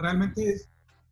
[0.00, 0.68] realmente es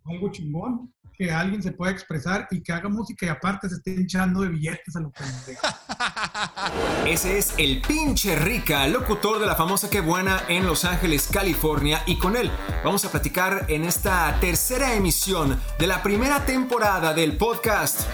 [0.07, 3.91] algo chingón que alguien se pueda expresar y que haga música y aparte se esté
[3.93, 5.23] hinchando de billetes a lo que
[7.13, 12.03] Ese es el pinche rica, locutor de la famosa Que Buena en Los Ángeles, California,
[12.07, 12.51] y con él
[12.83, 18.09] vamos a platicar en esta tercera emisión de la primera temporada del podcast.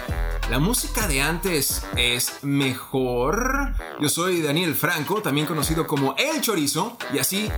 [0.51, 3.73] ¿La música de antes es mejor?
[4.01, 7.49] Yo soy Daniel Franco, también conocido como El Chorizo, y así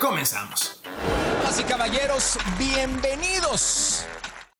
[0.00, 0.81] comenzamos.
[1.52, 4.06] Damas y caballeros, bienvenidos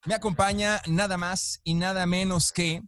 [0.04, 2.82] me acompaña nada más y nada menos que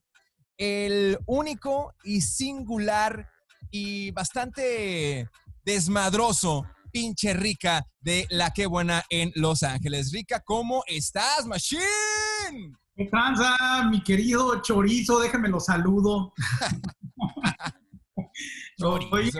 [0.59, 3.31] el único y singular
[3.71, 5.31] y bastante
[5.65, 10.13] desmadroso pinche Rica de La Que Buena en Los Ángeles.
[10.13, 12.77] Rica, ¿cómo estás, Machine?
[12.95, 15.19] ¿Qué tranza, mi querido chorizo?
[15.19, 16.35] Déjame lo saludo.
[18.79, 19.39] chorizo,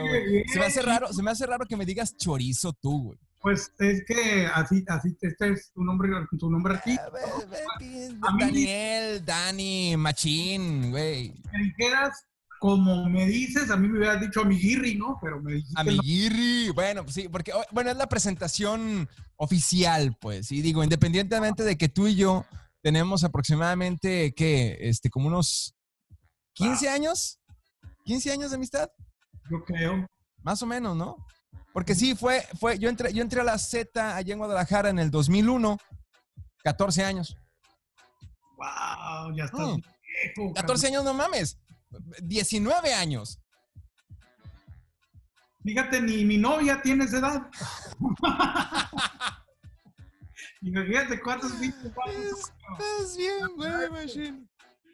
[0.51, 3.19] se me hace raro, se me hace raro que me digas chorizo tú, güey.
[3.45, 6.09] Pues es que así, así, este es tu nombre,
[6.39, 6.97] tu nombre aquí.
[8.39, 11.35] Daniel, Dani, Machín, güey.
[11.53, 12.25] Me dijeras,
[12.59, 15.19] como me dices, a mí me hubieras dicho amiguirri, ¿no?
[15.21, 15.79] Pero me dijiste.
[15.79, 21.77] Amiguirri, bueno, pues sí, porque, bueno, es la presentación oficial, pues, y digo, independientemente de
[21.77, 22.47] que tú y yo
[22.81, 24.79] tenemos aproximadamente, ¿qué?
[24.81, 25.75] Este, como unos
[26.55, 27.41] 15 años,
[28.07, 28.89] 15 años de amistad.
[29.51, 30.07] Yo creo.
[30.43, 31.27] Más o menos, ¿no?
[31.75, 35.01] Porque sí, fue, fue, yo entré, yo entré a la Z allá en Guadalajara en
[35.01, 35.77] el 2001,
[36.63, 37.37] 14 años.
[38.57, 39.81] Wow, ya estás mm.
[40.37, 40.55] viejo.
[40.55, 41.59] 14 años, no mames.
[42.23, 43.41] 19 años.
[45.65, 47.51] Fíjate, ni mi novia tiene esa edad.
[50.63, 51.89] Imagínate cuántos viste.
[51.89, 54.47] Estás bien, güey, machine.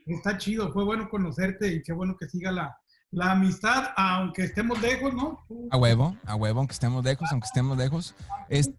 [0.06, 2.74] Está chido, fue bueno conocerte y qué bueno que siga la,
[3.10, 5.44] la amistad, aunque estemos lejos, ¿no?
[5.70, 8.14] A huevo, a huevo, aunque estemos lejos, aunque estemos lejos.
[8.48, 8.70] Es,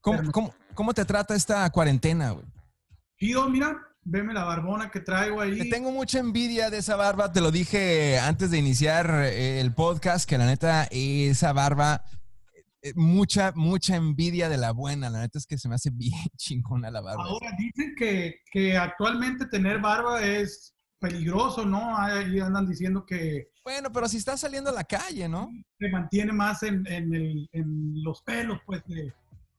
[0.00, 2.46] ¿cómo, te trata esta cuarentena, güey?
[3.18, 5.58] Chido, mira, veme la barbona que traigo ahí.
[5.58, 9.74] Te tengo mucha envidia de esa barba, te lo dije antes de iniciar eh, el
[9.74, 12.02] podcast, que la neta, esa barba,
[12.80, 16.28] eh, mucha, mucha envidia de la buena, la neta es que se me hace bien
[16.36, 17.24] chingona la barba.
[17.24, 21.96] Ahora dicen que, que actualmente tener barba es peligroso, ¿no?
[21.96, 23.50] Ahí andan diciendo que...
[23.64, 25.50] Bueno, pero si estás saliendo a la calle, ¿no?
[25.78, 27.48] Se mantiene más en,
[28.02, 29.12] los pelos, pues, de,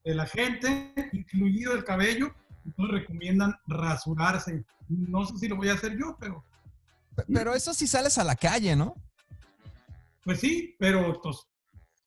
[0.04, 2.34] la gente, incluido el cabello.
[2.66, 4.64] Entonces recomiendan rasurarse.
[4.88, 6.44] No sé si lo voy a hacer yo, pero...
[7.34, 8.96] Pero eso si sales a la calle, ¿no?
[10.24, 11.38] Pues sí, pero pues,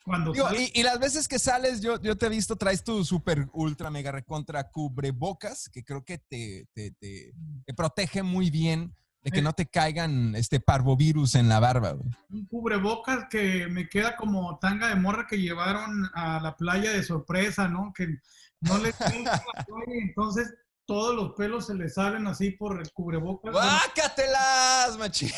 [0.05, 3.91] cuando y, las veces que sales, yo, yo te he visto, traes tu super ultra
[3.91, 9.53] mega recontra cubrebocas, que creo que te, te, te protege muy bien de que no
[9.53, 12.11] te caigan este parvovirus en la barba, güey.
[12.31, 17.03] Un cubrebocas que me queda como tanga de morra que llevaron a la playa de
[17.03, 17.93] sorpresa, ¿no?
[17.95, 18.19] Que
[18.61, 18.93] no le
[20.03, 20.55] entonces
[20.87, 23.55] todos los pelos se le salen así por el cubrebocas.
[23.55, 25.31] ¡Bácatelas, machín!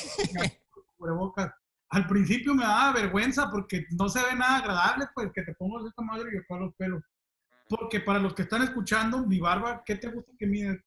[0.97, 1.53] Cubrebocas.
[1.91, 5.87] Al principio me daba vergüenza porque no se ve nada agradable, pues, que te pongas
[5.87, 7.03] esta madre y acá los pelos.
[7.69, 10.83] Porque para los que están escuchando, mi barba, ¿qué te gusta que mide?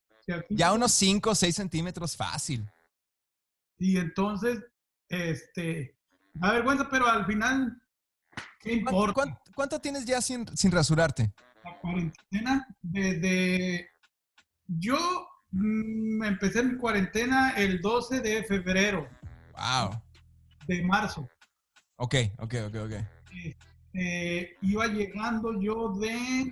[0.50, 2.67] ya unos 5 o 6 centímetros fácil.
[3.78, 4.63] Y entonces,
[5.09, 5.97] este,
[6.34, 7.81] da vergüenza, pero al final,
[8.59, 9.40] ¿qué importa?
[9.53, 11.34] ¿Cuánto, tienes ya sin, sin rasurarte?
[11.63, 13.90] La cuarentena, desde,
[14.68, 14.97] yo
[15.52, 19.09] mm, empecé mi cuarentena el 12 de febrero.
[19.53, 20.02] Wow.
[20.68, 21.28] De marzo.
[21.97, 22.94] Ok, ok, ok, ok.
[23.44, 26.52] Este, iba llegando yo de,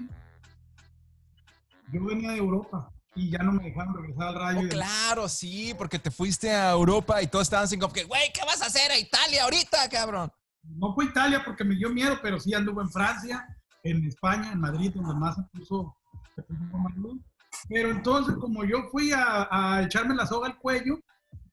[1.92, 4.68] yo venía de Europa y ya no me dejaron regresar al rayo.
[4.68, 8.32] Oh, claro, sí, porque te fuiste a Europa y todos estaban así como que, güey,
[8.34, 10.32] ¿qué vas a hacer a Italia ahorita, cabrón?
[10.64, 13.46] No fue Italia porque me dio miedo, pero sí anduvo en Francia,
[13.84, 15.96] en España, en Madrid, donde más se puso,
[16.36, 17.20] se puso
[17.70, 21.00] Pero entonces, como yo fui a, echarme la soga al cuello,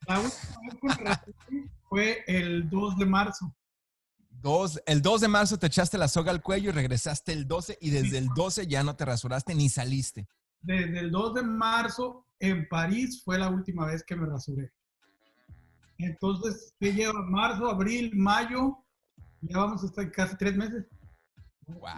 [0.07, 3.55] la última vez que fue el 2 de marzo.
[4.31, 7.77] Dos, el 2 de marzo te echaste la soga al cuello y regresaste el 12
[7.83, 10.27] y desde el 12 ya no te rasuraste ni saliste
[10.63, 14.73] desde el 2 de marzo en París fue la última vez que me rasuré.
[15.99, 17.23] Entonces, ¿qué lleva?
[17.23, 18.79] Marzo, abril, mayo,
[19.43, 20.87] ya vamos a estar casi tres meses.
[21.67, 21.91] Wow.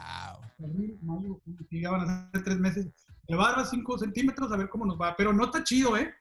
[0.58, 2.88] Abril, mayo, ya van a ser tres meses.
[3.28, 5.14] De barba 5 centímetros, a ver cómo nos va.
[5.16, 6.12] Pero no está chido, ¿eh?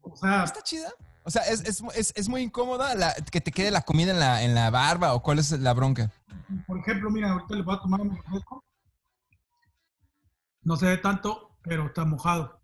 [0.00, 0.44] O sea.
[0.44, 0.92] ¿Está chida?
[1.22, 4.20] O sea, ¿es, es, es, es muy incómoda la, que te quede la comida en
[4.20, 6.12] la, en la barba o cuál es la bronca?
[6.66, 8.62] Por ejemplo, mira, ahorita le voy a tomar un refresco.
[10.64, 12.60] No se ve tanto, pero está mojado.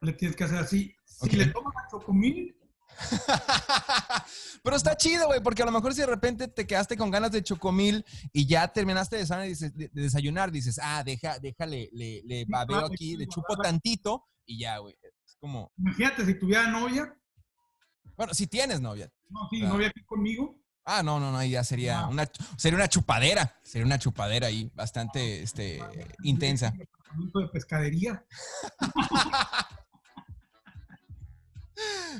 [0.00, 0.94] Le tienes que hacer así.
[1.04, 2.54] Si le tomas a chocomil,
[4.62, 7.32] Pero está chido, güey, porque a lo mejor si de repente te quedaste con ganas
[7.32, 13.16] de chocomil y ya terminaste de, desayunar, dices, ah, deja, déjale, le, le babeo aquí,
[13.16, 14.96] le chupo tantito y ya, güey.
[15.02, 15.72] Es como.
[15.76, 17.14] Imagínate si tuviera novia.
[18.16, 19.10] Bueno, si tienes novia.
[19.28, 20.58] No, sí, novia aquí conmigo.
[20.84, 22.28] Ah, no, no, no, ahí ya sería una
[22.58, 25.82] sería una chupadera, sería una chupadera ahí bastante este
[26.22, 26.72] intensa.
[26.72, 28.22] de pescadería.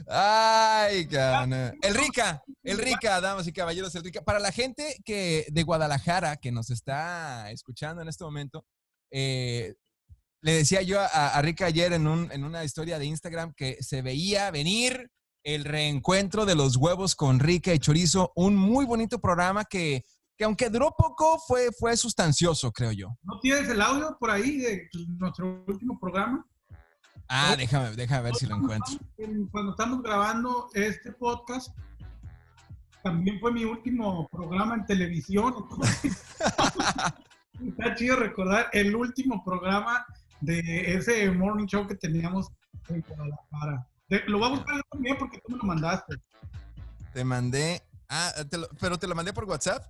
[0.08, 1.76] Ay, cabrón.
[1.82, 4.22] El Rica, el Rica, damas y caballeros, el Rica.
[4.22, 8.64] Para la gente que de Guadalajara que nos está escuchando en este momento,
[9.10, 9.74] eh,
[10.40, 14.02] le decía yo a, Rica ayer en, un, en una historia de Instagram que se
[14.02, 15.10] veía venir
[15.44, 20.02] el reencuentro de los huevos con Rica y Chorizo, un muy bonito programa que,
[20.36, 23.08] que aunque duró poco, fue, fue sustancioso, creo yo.
[23.22, 24.88] ¿No tienes el audio por ahí de
[25.18, 26.44] nuestro último programa?
[27.28, 28.94] Ah, déjame, déjame ver si lo encuentro.
[29.50, 31.68] Cuando estamos grabando este podcast,
[33.02, 35.54] también fue mi último programa en televisión.
[37.68, 40.04] Está chido recordar el último programa
[40.40, 42.48] de ese morning show que teníamos
[42.88, 43.86] en Guadalajara.
[44.26, 46.16] Lo voy a buscar también porque tú me lo mandaste.
[47.12, 47.82] Te mandé.
[48.08, 48.32] Ah,
[48.80, 49.84] pero te lo mandé por WhatsApp.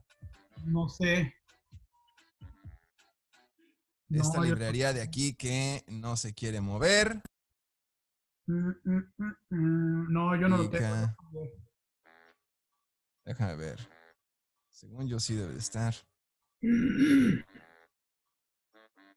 [0.64, 1.34] No sé.
[4.10, 7.20] Esta librería de aquí que no se quiere mover.
[8.46, 11.16] Mm, mm, mm, no, yo no lo tengo.
[13.24, 13.88] Déjame ver.
[14.68, 15.94] Según yo sí debe estar.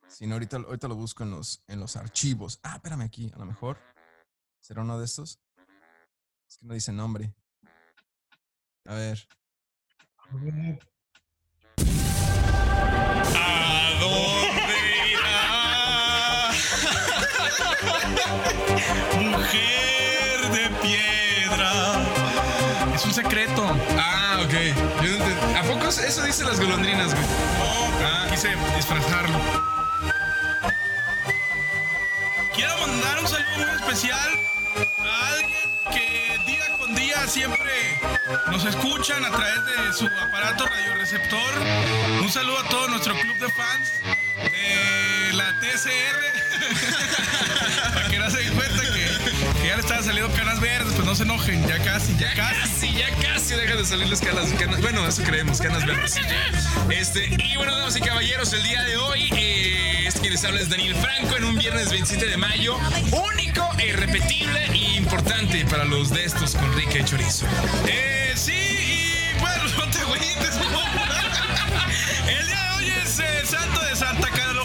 [0.10, 2.60] Si no, ahorita, ahorita lo busco en los, en los archivos.
[2.64, 3.78] Ah, espérame aquí, a lo mejor.
[4.68, 5.40] ¿Será uno de estos?
[6.46, 7.34] Es que no dice nombre.
[8.84, 9.26] A ver.
[10.18, 10.34] A
[14.02, 14.78] dónde
[15.10, 16.52] irá?
[19.22, 21.72] Mujer de piedra.
[22.94, 23.66] Es un secreto.
[23.98, 24.54] Ah, ok.
[25.56, 27.26] ¿A poco eso dicen las golondrinas, güey?
[27.26, 28.28] No, ah.
[28.30, 29.40] quise disfrazarlo.
[32.54, 38.00] Quiero mandar un saludo muy especial a alguien que día con día siempre
[38.52, 41.54] nos escuchan a través de su aparato radioreceptor.
[42.22, 43.92] Un saludo a todo nuestro club de fans
[44.36, 46.20] de la TCR.
[47.94, 48.56] Para que no se den
[49.68, 52.94] ya le estaban saliendo canas verdes, pues no se enojen, ya casi, ya, casi.
[52.94, 56.16] Ya casi dejan de salirles canas, canas, bueno, eso creemos, canas verdes.
[56.90, 60.62] Este, y bueno, damas y caballeros, el día de hoy eh, es quien les habla
[60.62, 62.78] es Daniel Franco en un viernes 27 de mayo,
[63.12, 67.46] único, e irrepetible e importante para los de estos con Rica y Chorizo.
[67.88, 70.56] Eh, sí, y bueno, no te agüites,
[72.40, 74.64] El día de hoy es eh, Santo de Santa Calo,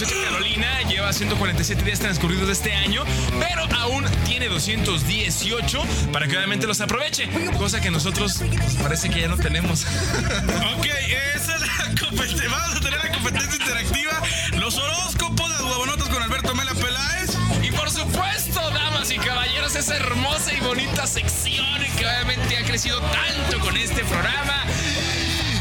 [0.00, 3.04] muchacha Carolina lleva 147 días transcurridos de este año,
[3.38, 8.40] pero aún tiene 218 para que obviamente los aproveche, cosa que nosotros
[8.82, 9.84] parece que ya no tenemos.
[10.78, 10.86] ok,
[11.34, 12.48] esa es la competencia.
[12.48, 14.22] Vamos a tener la competencia interactiva,
[14.56, 17.36] los horóscopos, las huevonotas con Alberto Mela Peláez.
[17.62, 21.66] Y por supuesto, damas y caballeros, esa hermosa y bonita sección
[21.98, 24.64] que obviamente ha crecido tanto con este programa.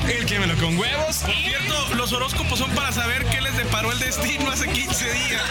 [0.09, 1.17] El que me lo con huevos.
[1.19, 5.43] Por cierto, los horóscopos son para saber qué les deparó el destino hace 15 días.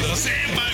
[0.08, 0.68] Lo sepan.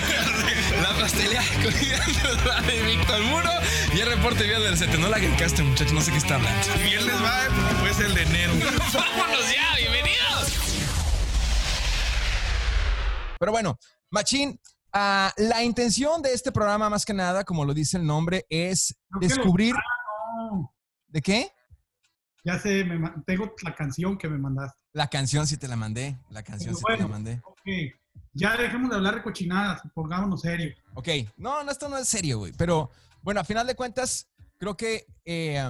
[0.81, 3.49] La pastelera con de Víctor Muro
[3.93, 4.91] y el reporte vía del set.
[4.97, 6.67] No la grincaste, muchacho, no sé qué está hablando.
[6.83, 8.53] Bien les va, ser el de enero.
[8.93, 9.77] ¡Vámonos ya!
[9.77, 10.53] ¡Bienvenidos!
[13.39, 13.77] Pero bueno,
[14.09, 14.59] Machín,
[14.93, 18.95] uh, la intención de este programa, más que nada, como lo dice el nombre, es
[19.21, 19.75] descubrir.
[21.07, 21.54] ¿De qué?
[22.45, 24.79] Ya sé, me, tengo la canción que me mandaste.
[24.93, 26.15] La canción sí te la mandé.
[26.29, 27.41] La canción sí te la mandé.
[27.43, 27.95] Ok.
[28.33, 30.75] Ya dejemos de hablar de cochinadas, pongámonos serio.
[30.93, 31.09] Ok.
[31.37, 32.53] No, no, esto no es serio, güey.
[32.55, 32.91] Pero
[33.23, 35.67] bueno, a final de cuentas, creo que eh,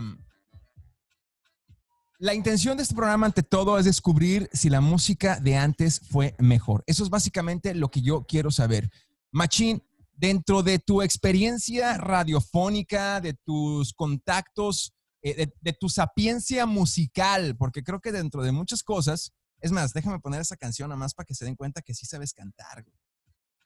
[2.20, 6.36] la intención de este programa, ante todo, es descubrir si la música de antes fue
[6.40, 6.84] mejor.
[6.88, 8.90] Eso es básicamente lo que yo quiero saber.
[9.32, 14.94] Machín, dentro de tu experiencia radiofónica, de tus contactos
[15.28, 20.20] eh, de, tu sapiencia musical, porque creo que dentro de muchas cosas, es más, déjame
[20.20, 22.86] poner esa canción nada más para que se den cuenta que sí sabes cantar.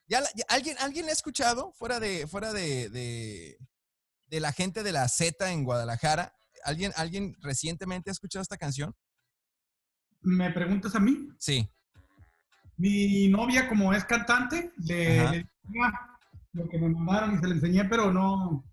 [0.08, 5.52] ¿Ya, alguien, ¿Alguien ha escuchado fuera de, fuera de, de, la gente de la Z
[5.52, 6.34] en Guadalajara?
[6.64, 8.96] ¿Alguien, ¿Alguien recientemente ha escuchado esta canción?
[10.22, 11.28] ¿Me preguntas a mí?
[11.38, 11.70] Sí.
[12.78, 15.50] Mi novia, como es cantante, le, le
[16.54, 18.64] lo que me mandaron y se le enseñé, pero no,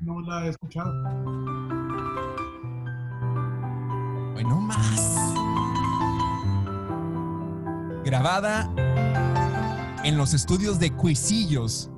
[0.00, 1.67] no la he escuchado.
[4.40, 5.34] Bueno, más.
[8.04, 8.72] grabada
[10.04, 11.90] en los estudios de Cuisillos,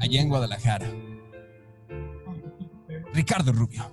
[0.00, 0.90] allá en Guadalajara.
[3.14, 3.84] Ricardo Rubio.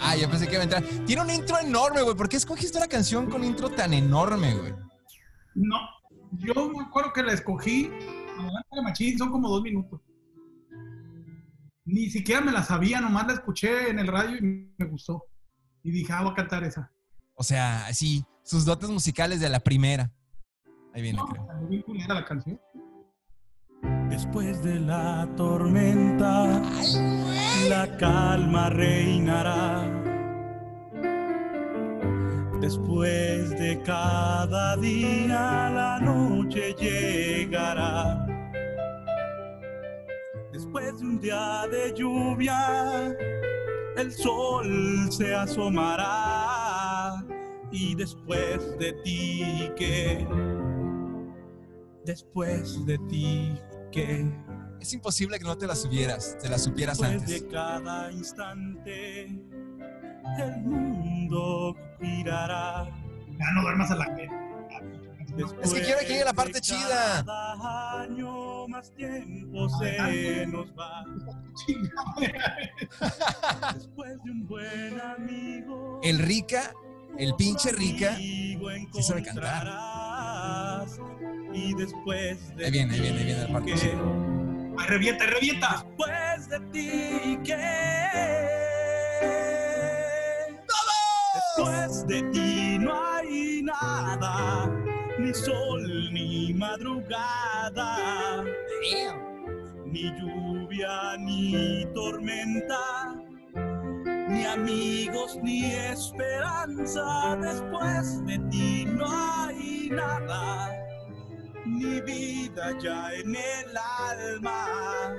[0.00, 0.84] Ah, ya pensé que iba a entrar.
[1.04, 2.14] Tiene un intro enorme, güey.
[2.14, 4.72] ¿Por qué escogiste una canción con intro tan enorme, güey?
[5.56, 5.80] No,
[6.30, 7.90] yo me acuerdo que la escogí.
[8.38, 10.00] Adelante de Machín, son como dos minutos.
[11.84, 15.24] Ni siquiera me la sabía, nomás la escuché en el radio y me gustó.
[15.84, 16.90] Y dije, ah, voy a cantar esa.
[17.34, 20.10] O sea, sí, sus dotes musicales de la primera.
[20.94, 21.46] Ahí viene, No, creo.
[22.08, 22.58] la canción.
[24.08, 26.62] Después de la tormenta,
[27.68, 29.90] la calma reinará.
[32.60, 38.26] Después de cada día, la noche llegará.
[40.52, 43.14] Después de un día de lluvia,
[43.96, 47.24] el sol se asomará.
[47.70, 50.26] Y después de ti, que
[52.04, 53.58] después de ti
[53.90, 54.30] que
[54.80, 57.42] Es imposible que no te la subieras, te la supieras después antes.
[57.42, 59.22] de cada instante
[60.38, 62.86] el mundo girará.
[63.38, 64.28] Ya no duermas a la que.
[65.62, 67.24] Es que quiero que llegue la parte chida.
[67.24, 68.06] Cada
[68.68, 71.04] más tiempo se nos va.
[73.74, 76.00] Después de un buen amigo.
[76.02, 76.72] El Rica,
[77.18, 78.16] el pinche Rica.
[78.16, 78.58] sí
[79.02, 80.86] sabe cantar.
[81.52, 83.96] Y después de Ahí viene, ahí viene, ahí viene la parte que-
[84.76, 85.84] Ay, revienta, revienta.
[85.86, 87.56] Después de ti que
[91.56, 94.68] Después de ti no hay nada,
[95.18, 97.90] ni sol ni madrugada,
[99.86, 103.14] ni lluvia ni tormenta,
[104.28, 107.36] ni amigos ni esperanza.
[107.40, 110.72] Después de ti no hay nada,
[111.64, 115.14] ni vida ya en el alma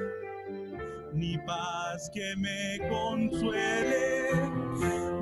[1.15, 4.29] ni paz que me consuele.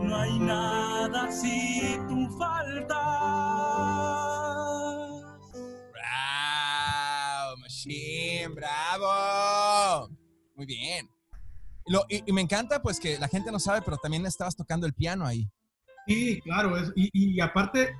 [0.01, 4.32] No hay nada si tú faltas.
[8.47, 10.09] ¡Bravo!
[10.55, 11.09] Muy bien.
[11.85, 14.55] Y, lo- y- y me encanta, pues, que la gente no sabe, pero también estabas
[14.55, 15.49] tocando el piano ahí.
[16.07, 16.77] Sí, claro.
[16.77, 17.93] Es, y, y aparte,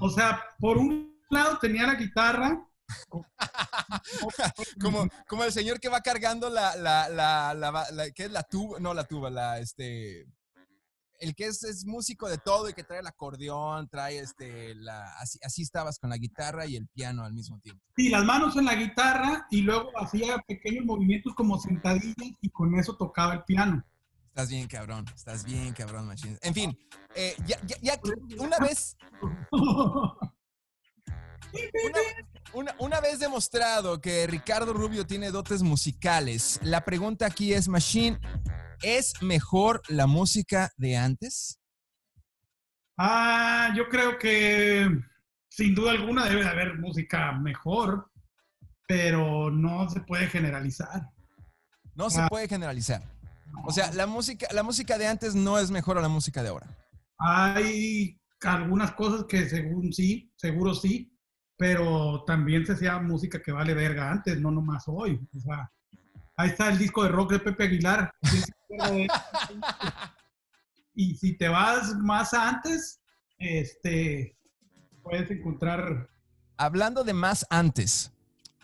[0.00, 2.66] o sea, por un lado tenía la guitarra.
[4.80, 8.42] Como, como el señor que va cargando la, la, la, la, la- ¿qué es la
[8.42, 8.80] tuba?
[8.80, 10.26] No, la tuba, la, este,
[11.20, 15.12] el que es, es músico de todo y que trae el acordeón, trae, este, la,
[15.18, 17.82] así, así estabas con la guitarra y el piano al mismo tiempo.
[17.96, 22.74] Sí, las manos en la guitarra y luego hacía pequeños movimientos como sentadillas y con
[22.78, 23.84] eso tocaba el piano.
[24.28, 26.38] Estás bien, cabrón, estás bien, cabrón, machín.
[26.42, 26.78] En fin,
[27.14, 28.00] eh, ya, ya, ya
[28.38, 28.96] una vez,
[29.52, 30.14] una,
[32.52, 38.18] una- una vez demostrado que Ricardo Rubio tiene dotes musicales, la pregunta aquí es, Machine,
[38.82, 41.56] ¿es mejor la música de antes?
[43.02, 44.86] ah, yo creo que
[45.48, 48.10] sin duda alguna debe de haber música mejor,
[48.86, 51.08] pero no se puede generalizar.
[51.94, 52.28] No se Ah.
[52.28, 53.02] puede generalizar.
[53.64, 56.50] O sea, la música, la música de antes no es mejor a la música de
[56.50, 56.66] ahora.
[57.18, 61.12] Hay algunas cosas que según sí, seguro sí,
[61.56, 65.20] pero también se hacía música que vale verga antes, no nomás hoy.
[65.36, 65.70] O sea,
[66.36, 68.12] ahí está el disco de rock de Pepe Aguilar.
[70.94, 73.00] Y si te vas más antes,
[73.38, 74.36] este,
[75.02, 76.10] puedes encontrar
[76.60, 78.12] Hablando de más antes,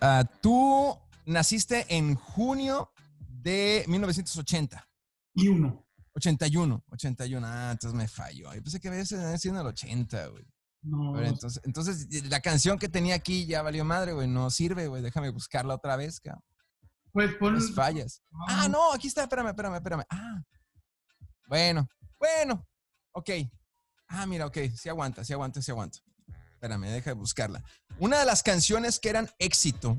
[0.03, 0.95] ah, tú
[1.25, 2.93] naciste en junio
[3.43, 4.87] de 1980.
[5.33, 5.83] y uno.
[6.13, 7.47] 81, 81.
[7.47, 8.53] Ah, entonces me falló.
[8.53, 10.45] Yo pensé que había sido en el 80, güey.
[10.83, 14.29] No, Pero entonces, entonces, la canción que tenía aquí ya valió madre, güey.
[14.29, 15.01] No sirve, güey.
[15.01, 16.45] Déjame buscarla otra vez, cabrón.
[17.17, 18.23] Pues pon, Las fallas.
[18.47, 19.23] Ah, no, aquí está.
[19.23, 20.05] Espérame, espérame, espérame.
[20.11, 20.43] Ah.
[21.49, 22.69] Bueno, bueno.
[23.13, 23.31] Ok.
[24.09, 24.59] Ah, mira, ok.
[24.77, 25.99] Sí aguanta, sí aguanta, sí aguanta.
[26.53, 27.65] Espérame, deja de buscarla.
[27.99, 29.99] Una de las canciones que eran éxito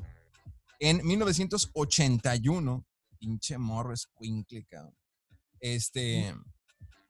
[0.78, 2.86] en 1981.
[3.18, 4.96] Pinche morro escuincle, cabrón.
[5.58, 6.32] Este.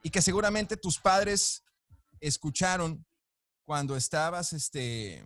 [0.03, 1.63] Y que seguramente tus padres
[2.19, 3.05] escucharon
[3.67, 5.23] cuando estabas, este.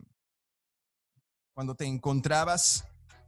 [1.54, 2.84] Cuando te encontrabas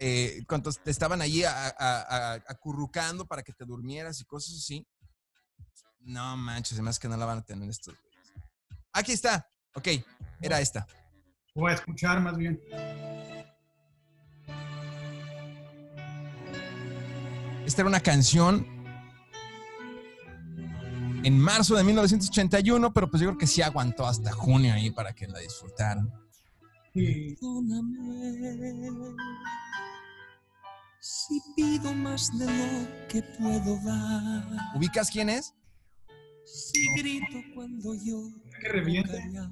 [0.07, 4.55] eh, cuando te estaban allí a- a- a- acurrucando para que te durmieras y cosas
[4.57, 4.87] así.
[6.01, 7.95] No manches, además que no la van a tener estos.
[8.93, 9.49] Aquí está.
[9.75, 9.89] Ok,
[10.43, 10.87] era esta.
[11.55, 12.61] o a escuchar más bien.
[17.65, 18.67] Esta era una canción
[21.25, 25.15] en marzo de 1981, pero pues yo creo que sí aguantó hasta junio ahí para
[25.15, 26.13] que la disfrutaran.
[26.93, 27.37] Sí.
[31.07, 34.43] Si pido más de lo que puedo dar.
[34.75, 35.53] ¿Ubicas quién es?
[36.47, 38.23] Si grito cuando yo
[38.59, 39.13] Que reviente.
[39.13, 39.51] callar.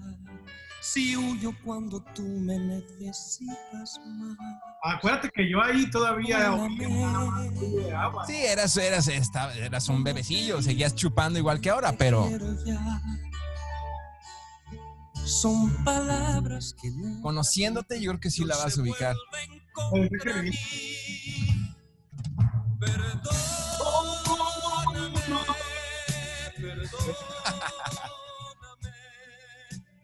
[0.81, 4.39] Si huyo cuando tú me necesitas más.
[4.83, 8.27] Acuérdate que yo ahí todavía agua.
[8.27, 12.31] Sí, eras, eras, esta- eras un bebecillo, seguías chupando igual que ahora, pero.
[15.27, 19.15] Son palabras que no conociéndote yo creo que sí la vas a ubicar.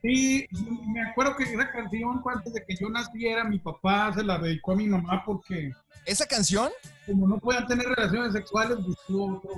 [0.08, 0.46] Sí,
[0.86, 4.72] me acuerdo que esa canción, antes de que yo naciera, mi papá se la dedicó
[4.72, 5.70] a mi mamá porque,
[6.06, 6.70] ¿Esa canción?
[7.06, 9.50] como no podían tener relaciones sexuales, buscó otro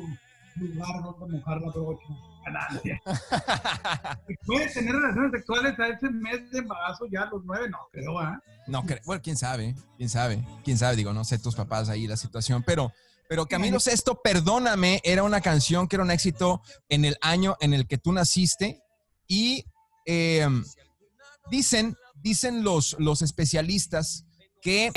[0.56, 2.04] lugar donde mojar la brocha.
[2.44, 3.00] Ganancia.
[4.46, 8.18] Puede tener relaciones sexuales a ese mes de embarazo ya a los nueve, no creo,
[8.18, 8.40] ¿ah?
[8.66, 12.06] No, cre- bueno, quién sabe, quién sabe, quién sabe, digo, no sé tus papás ahí
[12.06, 12.92] la situación, pero,
[13.28, 17.74] pero Camilo Sesto, perdóname, era una canción que era un éxito en el año en
[17.74, 18.82] el que tú naciste
[19.28, 19.64] y
[20.12, 20.48] eh,
[21.52, 24.26] dicen, dicen los, los especialistas
[24.60, 24.90] que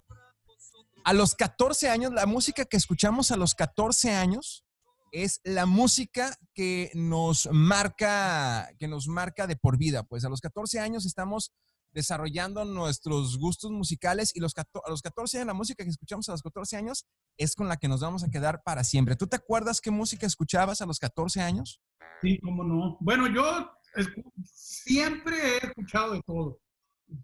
[1.05, 4.65] a los 14 años, la música que escuchamos a los 14 años
[5.12, 10.01] es la música que nos marca, que nos marca de por vida.
[10.01, 11.51] Pues a los 14 años estamos
[11.91, 16.32] desarrollando nuestros gustos musicales y los, a los 14 años, la música que escuchamos a
[16.32, 17.05] los 14 años
[17.38, 19.15] es con la que nos vamos a quedar para siempre.
[19.15, 21.79] ¿Tú te acuerdas qué música escuchabas a los 14 años?
[22.24, 22.98] Sí, cómo no.
[23.00, 26.59] Bueno, yo escu- siempre he escuchado de todo.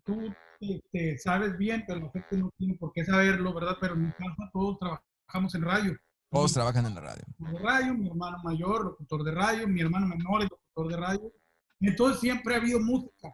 [0.03, 3.77] Tú este, sabes bien, pero la gente no tiene por qué saberlo, ¿verdad?
[3.79, 5.97] Pero en mi casa todos trabajamos en radio.
[6.31, 7.23] Todos trabajan en la radio.
[7.37, 11.33] De radio, mi hermano mayor, locutor de radio, mi hermano menor es locutor de radio.
[11.79, 13.33] Entonces siempre ha habido música.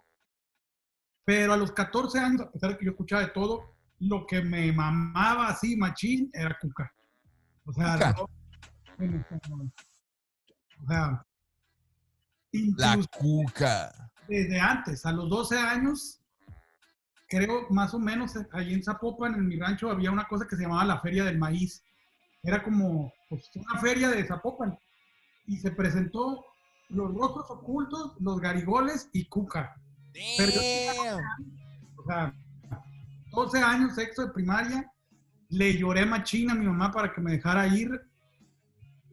[1.25, 4.41] Pero a los 14 años, a pesar de que yo escuchaba de todo, lo que
[4.41, 6.93] me mamaba así, machín, era cuca.
[7.65, 8.31] O sea, Cuca.
[8.99, 9.71] español.
[10.83, 11.25] O sea,
[12.77, 14.11] La cuca.
[14.27, 16.19] desde antes, a los 12 años,
[17.27, 20.63] creo más o menos allí en Zapopan, en mi rancho, había una cosa que se
[20.63, 21.83] llamaba la Feria del Maíz.
[22.43, 24.77] Era como pues, una feria de Zapopan.
[25.47, 26.45] Y se presentó
[26.89, 29.75] los rostros ocultos, los garigoles y Cuca.
[30.37, 31.19] Pero yo-.
[31.97, 32.33] O sea,
[33.31, 34.91] 12 años, sexto de primaria,
[35.49, 37.89] le lloré machina a mi mamá para que me dejara ir.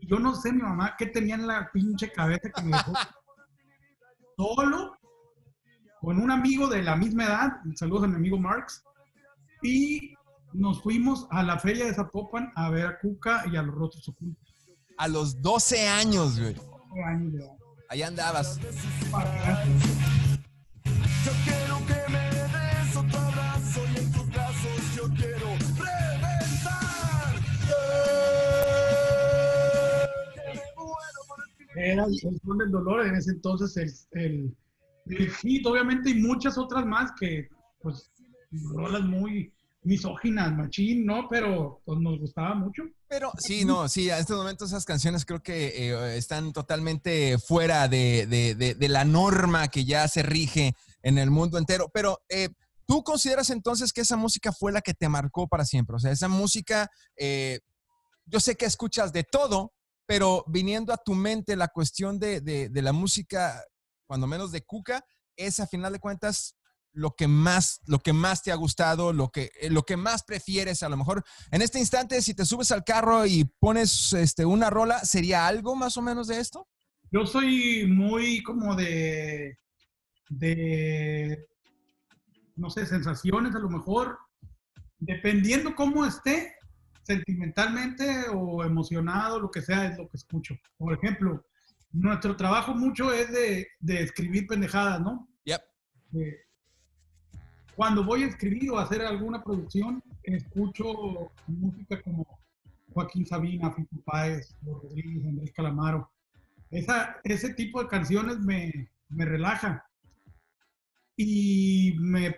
[0.02, 2.92] Yo no sé mi mamá qué tenía en la pinche cabeza que me dejó
[4.36, 4.96] solo
[6.00, 8.82] con un amigo de la misma edad, saludos a mi amigo Marx,
[9.62, 10.14] y
[10.52, 14.08] nos fuimos a la feria de Zapopan a ver a Cuca y a los rostros
[14.08, 14.54] ocultos.
[14.98, 16.54] A los 12 años, güey.
[16.54, 17.56] 12 años edad.
[17.88, 18.58] Ahí andabas.
[31.76, 34.56] Era el Sol del dolor en ese entonces el, el,
[35.06, 37.48] el hit, obviamente, y muchas otras más que,
[37.80, 38.10] pues,
[38.74, 39.52] rolas muy
[39.84, 41.26] misóginas, machín, ¿no?
[41.28, 42.82] Pero pues nos gustaba mucho.
[43.08, 47.88] Pero sí, no, sí, a este momento esas canciones creo que eh, están totalmente fuera
[47.88, 51.90] de, de- de- de la norma que ya se rige en el mundo entero.
[51.92, 52.50] Pero eh,
[52.86, 55.96] tú consideras entonces que esa música fue la que te marcó para siempre.
[55.96, 57.58] O sea, esa música, eh,
[58.26, 59.72] yo sé que escuchas de todo,
[60.12, 63.64] pero viniendo a tu mente la cuestión de, de- la música,
[64.06, 65.02] cuando menos de Cuca,
[65.36, 66.54] es a final de cuentas
[66.92, 70.22] lo que más, lo que más te ha gustado, lo que, eh, lo que más
[70.22, 74.44] prefieres a lo mejor en este instante, si te subes al carro y pones este,
[74.44, 76.68] una rola, ¿sería algo más o menos de esto?
[77.10, 79.56] Yo soy muy como de,
[80.28, 81.46] de,
[82.56, 84.18] no sé, sensaciones a lo mejor,
[84.98, 86.54] dependiendo cómo esté,
[87.02, 90.56] sentimentalmente o emocionado, lo que sea, es lo que escucho.
[90.76, 91.44] Por ejemplo,
[91.92, 95.28] nuestro trabajo mucho es de, de escribir pendejadas, ¿no?
[95.44, 95.60] Yep.
[96.14, 96.36] Eh,
[97.74, 102.26] cuando voy a escribir o a hacer alguna producción, escucho música como
[102.92, 106.10] Joaquín Sabina, Fito Páez, Rodríguez, Andrés Calamaro.
[106.70, 109.84] Esa, ese tipo de canciones me, me relaja
[111.16, 112.34] y me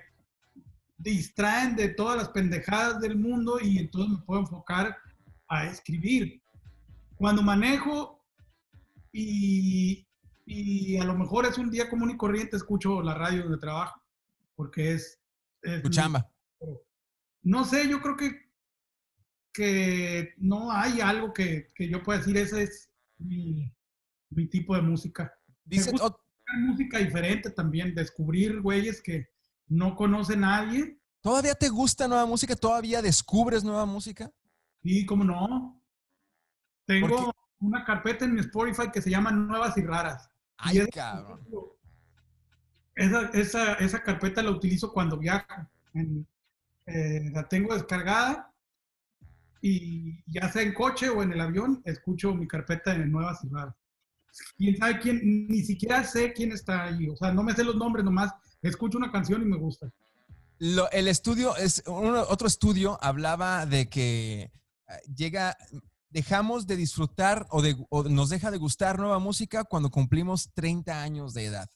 [0.96, 4.96] distraen de todas las pendejadas del mundo y entonces me puedo enfocar
[5.48, 6.42] a escribir.
[7.16, 8.24] Cuando manejo
[9.12, 10.06] y,
[10.46, 14.00] y a lo mejor es un día común y corriente, escucho la radio de trabajo,
[14.56, 15.20] porque es...
[15.62, 16.30] es Tu mi- chamba.
[17.42, 18.50] no sé, yo creo que,
[19.52, 23.72] que no hay algo que, que yo pueda decir, ese es mi,
[24.30, 25.32] mi tipo de música.
[26.00, 26.16] Oh,
[26.58, 29.28] Música diferente también, descubrir güeyes que,
[29.68, 30.98] no conoce nadie.
[31.20, 32.54] ¿Todavía te gusta nueva música?
[32.54, 34.30] ¿Todavía descubres nueva música?
[34.82, 35.80] Y como no,
[36.84, 40.28] tengo ¿Por una carpeta en mi Spotify que se llama Nuevas y Raras.
[40.58, 41.40] Ay, Y es- cabrón.
[42.94, 45.46] Esa, esa, esa carpeta la utilizo cuando viajo.
[45.94, 46.26] En-
[46.86, 48.52] eh, la tengo descargada
[49.62, 53.48] y ya sea en coche o en el avión, escucho mi carpeta de Nuevas y
[53.48, 53.74] Raras.
[54.58, 55.20] ¿Quién sabe quién?
[55.48, 57.08] Ni siquiera sé quién está ahí.
[57.08, 58.32] O sea, no me sé los nombres nomás.
[58.64, 59.90] Escucho una canción y me gusta.
[60.58, 64.50] El estudio es otro estudio hablaba de que eh,
[65.14, 65.56] llega
[66.08, 67.76] dejamos de disfrutar o, de,
[68.08, 71.68] nos deja de gustar nueva música cuando cumplimos 30 años de edad.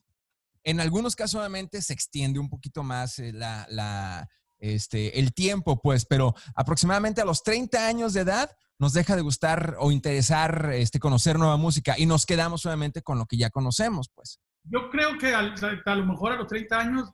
[0.63, 6.07] En algunos casos obviamente se extiende un poquito más eh, la, este, el tiempo, pues,
[6.07, 11.01] pero aproximadamente a los 30 años de edad nos deja de gustar o interesar este,
[11.01, 14.39] conocer nueva música y nos quedamos obviamente con lo que ya conocemos, pues.
[14.65, 17.13] Yo creo que al- a, lo mejor a los 30 años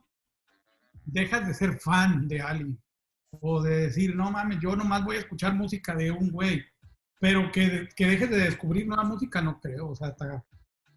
[1.05, 2.81] dejas de ser fan de alguien.
[3.41, 6.63] O de decir, no mames, yo nomás voy a escuchar música de un güey.
[7.19, 9.89] Pero que, que dejes de descubrir nueva música, no creo.
[9.89, 10.43] O sea, hasta-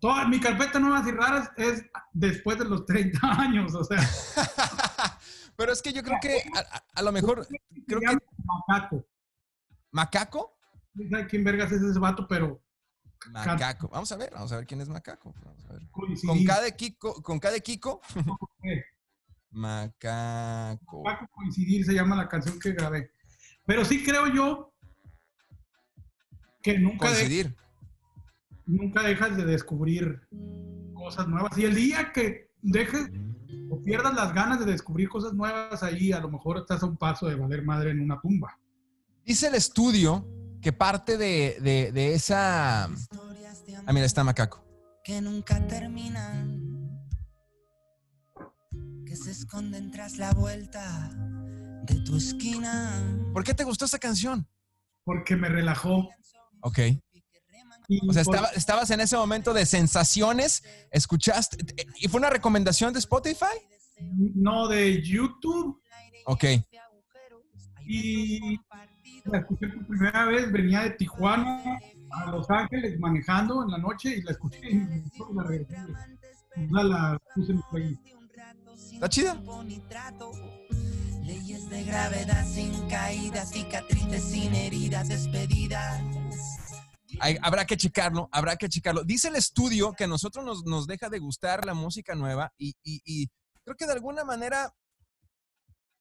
[0.01, 3.75] toda mi carpeta Nuevas y Raras es después de los 30 años.
[3.75, 3.99] O sea,
[5.57, 6.43] Pero es que yo creo que
[6.95, 7.47] a, lo mejor
[7.87, 8.17] creo que
[8.69, 9.05] Macaco.
[9.91, 10.57] Macaco,
[10.95, 12.63] No sé quién vergas es ese vato, pero
[13.31, 13.89] Macaco.
[13.89, 15.35] Vamos a ver, vamos a ver quién es Macaco.
[15.45, 15.83] Vamos a ver.
[15.91, 16.27] coincidí.
[16.29, 18.01] Con cada Kiko, con cada Kiko,
[19.51, 21.03] Macaco.
[21.03, 23.11] Macaco coincidir se llama la canción que grabé.
[23.65, 24.73] Pero sí creo yo
[26.63, 27.55] que nunca, de-
[28.67, 30.27] nunca dejas de descubrir
[30.95, 31.57] cosas nuevas.
[31.59, 33.09] Y el día que dejes
[33.71, 36.97] o pierdas las ganas de descubrir cosas nuevas, ahí a lo mejor estás a un
[36.97, 38.59] paso de valer madre en una tumba.
[39.25, 40.27] Dice el estudio
[40.63, 42.85] que parte de, de- de esa.
[42.85, 44.65] Ah, mira, está Macaco.
[45.05, 47.01] que nunca terminan,
[49.07, 51.11] que se esconden tras la vuelta
[51.85, 53.03] de tu esquina.
[53.33, 54.47] ¿Por qué te gustó esa canción?
[55.05, 56.09] Porque me relajó.
[56.63, 56.79] Ok.
[57.91, 61.57] Y O sea, por- estaba- estabas en ese momento de sensaciones, escuchaste.
[62.01, 63.47] ¿Y fue una recomendación de Spotify?
[64.01, 65.81] no de YouTube.
[66.27, 66.45] Ok.
[67.87, 68.59] Y
[69.31, 71.63] la escuché por primera vez, venía de Tijuana
[72.11, 75.77] a Los Ángeles manejando en la noche y la escuché y la regresé.
[76.57, 78.01] Ya la puse en playlist.
[78.95, 79.41] ¿Está chida?
[81.23, 86.03] Leyes de gravedad sin caídas, cicatrices sin heridas, despedidas.
[87.21, 89.05] Hay- habrá que checarlo, habrá que checarlo.
[89.05, 92.71] Dice el estudio que a nosotros nos, nos deja de gustar la música nueva y,
[92.83, 93.27] y- y
[93.65, 94.73] creo que de alguna manera,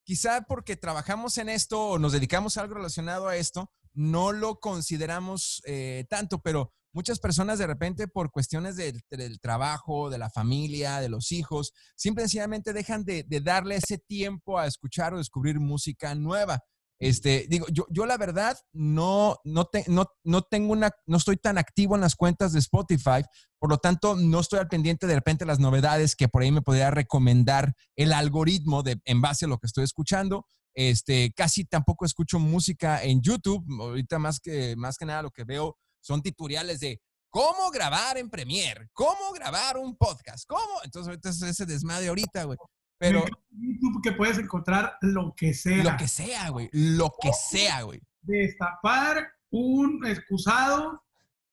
[0.07, 4.61] quizá porque trabajamos en esto o nos dedicamos a algo relacionado a esto, no lo
[4.61, 9.03] consideramos eh, tanto, pero muchas personas de repente por cuestiones del,
[9.41, 13.97] trabajo, de la familia, de los hijos, simple y sencillamente dejan de, de darle ese
[13.97, 16.63] tiempo a escuchar o descubrir música nueva.
[16.99, 21.37] Este, digo, yo, yo la verdad no, no, te- no, no tengo una, no estoy
[21.37, 23.23] tan activo en las cuentas de Spotify,
[23.59, 26.61] por lo tanto no estoy al pendiente de repente las novedades que por ahí me
[26.61, 30.45] podría recomendar el algoritmo de, en base a lo que estoy escuchando.
[30.73, 33.65] Este, casi tampoco escucho música en YouTube.
[33.81, 38.29] Ahorita más que, más que nada lo que veo son tutoriales de cómo grabar en
[38.29, 40.79] Premiere, cómo grabar un podcast, cómo.
[40.83, 42.57] Entonces ahorita es ese desmadre ahorita, güey.
[42.97, 45.83] Pero YouTube que puedes encontrar lo que sea.
[45.83, 48.01] lo que sea, güey, lo que sea, güey.
[48.21, 51.03] Destapar un excusado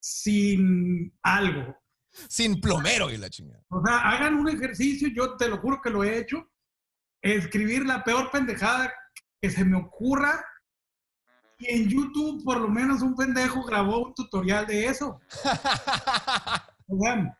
[0.01, 1.77] sin algo.
[2.29, 3.65] Sin plomero y la chingada.
[3.69, 6.49] O sea, hagan un ejercicio, yo te lo juro que lo he hecho.
[7.21, 8.93] Escribir la peor pendejada
[9.41, 10.45] que se me ocurra.
[11.59, 15.21] Y en YouTube, por lo menos, un pendejo grabó un tutorial de eso.
[16.87, 17.39] O sea,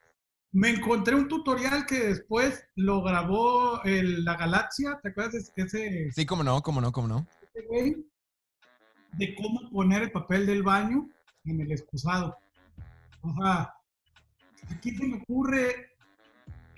[0.55, 6.11] me encontré un tutorial que después lo grabó el- la Galaxia, ¿te acuerdas de ese,
[6.13, 7.27] Sí, cómo no, cómo no, cómo no.
[9.13, 11.09] De cómo poner el papel del baño
[11.45, 12.37] en el excusado.
[13.21, 13.75] O sea,
[14.71, 15.91] aquí se me ocurre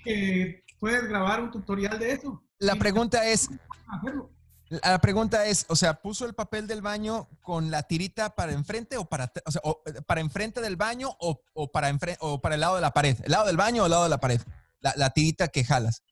[0.02, 2.42] que puedes grabar un tutorial de eso.
[2.58, 3.50] La pregunta es,
[3.88, 4.30] hacerlo.
[4.68, 8.96] La pregunta es, o sea, ¿puso el papel del baño con la tirita para enfrente
[8.96, 12.40] o para, o sea, o, eh, para enfrente del baño o, o para enfrente, o
[12.40, 13.16] para el lado de la pared?
[13.22, 14.40] ¿El lado del baño o el lado de la pared?
[14.80, 16.02] La, la tirita que jalas.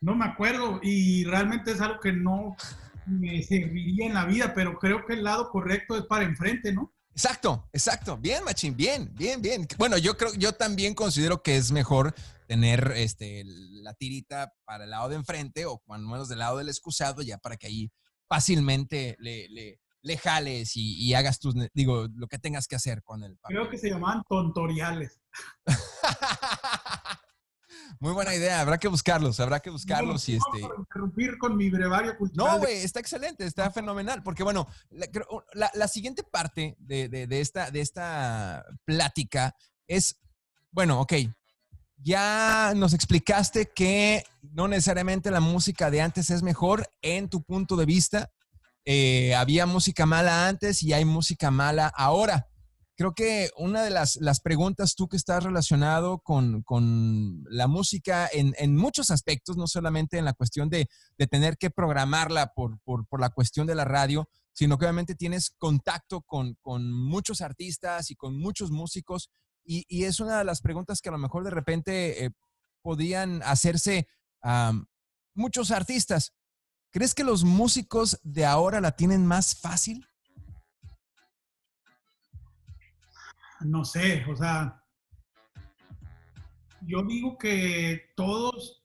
[0.00, 2.56] No me acuerdo y realmente es algo que no
[3.06, 6.92] me serviría en la vida, pero creo que el lado correcto es para enfrente, ¿no?
[7.12, 8.16] Exacto, exacto.
[8.16, 9.66] Bien, machín, bien, bien, bien.
[9.76, 12.14] Bueno, yo creo, yo también considero que es mejor
[12.50, 16.68] tener este, la tirita para el lado de enfrente o cuando menos del lado del
[16.68, 17.92] excusado, ya para que ahí
[18.28, 23.04] fácilmente le, le, le jales y, y hagas tus, digo, lo que tengas que hacer
[23.04, 23.56] con el papel.
[23.56, 25.20] Creo que se llamaban tontoriales.
[28.00, 30.66] Muy buena idea, habrá que buscarlos, habrá que buscarlos y No, este...
[30.66, 32.54] por interrumpir con mi brevario cultural.
[32.54, 34.24] No, güey, está excelente, está fenomenal.
[34.24, 39.54] Porque, bueno, la, creo- la- la siguiente parte de, de- de esta, de esta plática
[39.86, 40.18] es,
[40.72, 41.12] bueno, ok,
[42.02, 47.76] ya nos explicaste que no necesariamente la música de antes es mejor en tu punto
[47.76, 48.30] de vista.
[48.84, 52.48] Eh, había música mala antes y hay música mala ahora.
[52.96, 58.28] Creo que una de las, las preguntas, tú que estás relacionado con, con la música
[58.30, 60.86] en, en muchos aspectos, no solamente en la cuestión de,
[61.16, 65.14] de tener que programarla por, por, por la cuestión de la radio, sino que obviamente
[65.14, 69.30] tienes contacto con, con muchos artistas y con muchos músicos.
[69.64, 72.30] Y, es una de las preguntas que a lo mejor de repente eh,
[72.82, 74.08] podían hacerse
[74.42, 74.86] am,
[75.34, 76.32] muchos artistas.
[76.92, 80.06] ¿Crees que los músicos de ahora la tienen más fácil?
[83.62, 84.82] no sé, o sea,
[86.80, 88.82] yo digo que todos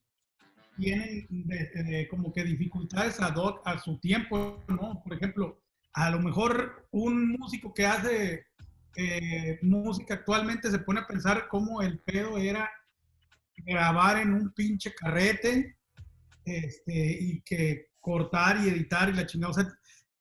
[0.75, 5.01] tienen de- de- como que dificultades a su tiempo, ¿no?
[5.01, 8.45] Por ejemplo, a lo mejor un músico que hace
[8.95, 12.69] eh, música actualmente se pone a pensar cómo el pedo era
[13.57, 15.77] grabar en un pinche carrete
[16.45, 19.51] este, y que cortar y editar y la chingada.
[19.51, 19.67] O sea,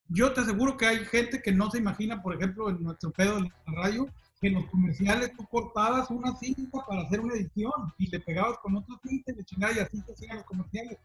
[0.09, 3.37] yo te aseguro que hay gente que no se imagina, por ejemplo, en nuestro pedo
[3.37, 4.09] de la radio,
[4.41, 8.59] que en los comerciales tú cortabas una cinta para hacer una edición y le pegabas
[8.59, 10.99] con otra cinta y le chingada y así se hacían los comerciales.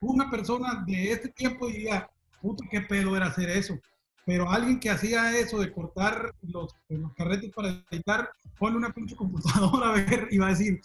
[0.00, 2.08] Una persona de este tiempo diría,
[2.40, 3.78] puta, qué pedo era hacer eso.
[4.26, 9.16] Pero alguien que hacía eso de cortar los, los carretes para editar, pone una pinche
[9.16, 10.80] computadora a ver y va a decir,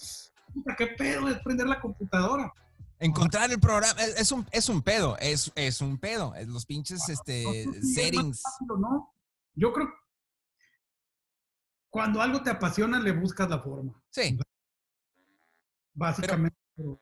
[0.54, 2.52] puta, qué pedo es prender la computadora.
[2.98, 6.34] Encontrar el programa es, es un, es un pedo, es, es un pedo.
[6.48, 8.41] Los pinches No este, sé si settings.
[8.41, 9.13] fácil o no.
[9.54, 9.93] Yo creo que
[11.89, 14.38] cuando algo te apasiona, le buscas la forma, Sí,
[15.93, 16.58] básicamente.
[16.76, 17.00] Pero-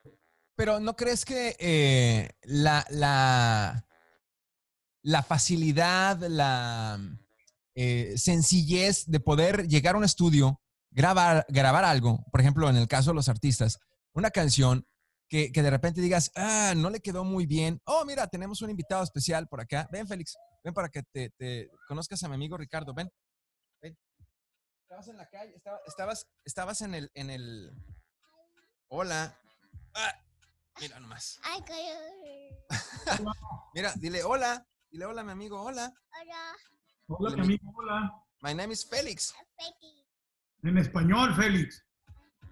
[0.55, 3.83] pero ¿no crees que eh, la, la,
[5.03, 6.97] la facilidad, la
[7.75, 10.61] eh, sencillez de poder llegar a un estudio,
[10.91, 13.79] grabar, grabar algo, por ejemplo, en el caso de los artistas,
[14.13, 14.87] una canción
[15.29, 17.81] que, que de repente digas, ah, no le quedó muy bien.
[17.85, 19.89] Oh, mira, tenemos un invitado especial por acá.
[19.91, 23.09] Ven, Félix, ven para que te, te conozcas a mi amigo Ricardo, ven.
[23.81, 23.97] ven.
[24.83, 27.71] Estabas en la calle, estaba- estabas, estabas en el, en el...
[28.89, 29.35] Hola.
[29.95, 30.13] Ah,
[30.79, 31.39] mira nomás.
[33.73, 34.67] Mira, dile hola.
[34.93, 35.91] Dile hola, mi amigo, hola.
[36.21, 36.55] Hola,
[37.07, 38.13] Hola, mi amigo, hola.
[38.43, 39.33] My name is Félix.
[40.61, 41.83] En español, Félix.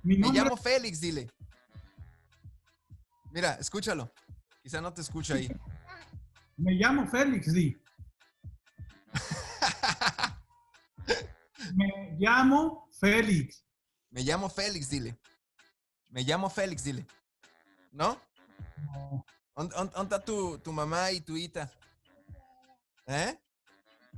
[0.01, 1.29] Mi Me nombre llamo Félix, dile.
[3.31, 4.11] Mira, escúchalo.
[4.63, 5.47] Quizá no te escucho ahí.
[6.57, 7.77] me llamo Félix, di.
[11.75, 13.63] Me llamo Félix.
[14.09, 15.15] Me llamo Félix, dile.
[16.09, 17.05] Me llamo Félix, dile.
[17.91, 18.19] ¿No?
[18.77, 19.23] No.
[19.55, 21.71] ¿Dónde dónde- dónde está tu, tu mamá y tu hita?
[23.11, 23.37] ¿Eh?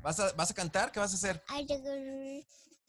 [0.02, 0.92] ¿Vas a, ¿Vas a cantar?
[0.92, 1.44] ¿Qué vas a hacer?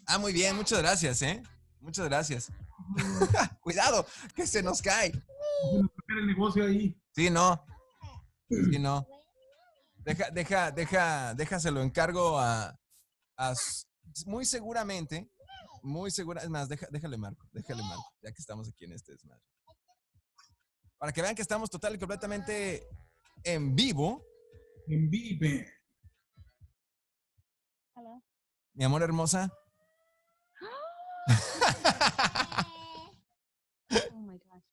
[0.07, 1.43] Ah, muy bien, muchas gracias, ¿eh?
[1.81, 2.51] Muchas gracias.
[3.61, 5.13] Cuidado, que se nos cae.
[6.09, 6.95] El negocio ahí.
[7.15, 7.65] Sí, no.
[8.51, 9.07] Sí, no.
[9.97, 12.79] Deja, deja, deja, déjaselo encargo a,
[13.39, 13.55] a
[14.27, 15.31] muy seguramente,
[15.83, 19.13] muy segura, es más, deja- déjale marco, déjale marco, ya que estamos aquí en este
[19.13, 19.43] desmadre.
[20.99, 22.87] Para que vean que estamos total y completamente
[23.45, 24.23] en vivo,
[24.89, 25.09] En
[27.97, 28.21] Vive.
[28.75, 29.51] mi amor hermosa.
[34.13, 34.67] Oh my gosh.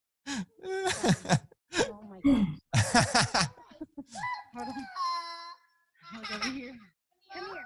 [1.90, 2.48] Oh my gosh.
[4.54, 4.74] Hold on.
[6.12, 6.76] Hold over here.
[7.34, 7.66] Come here.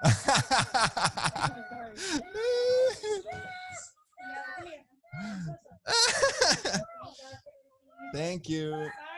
[8.13, 8.89] Thank you.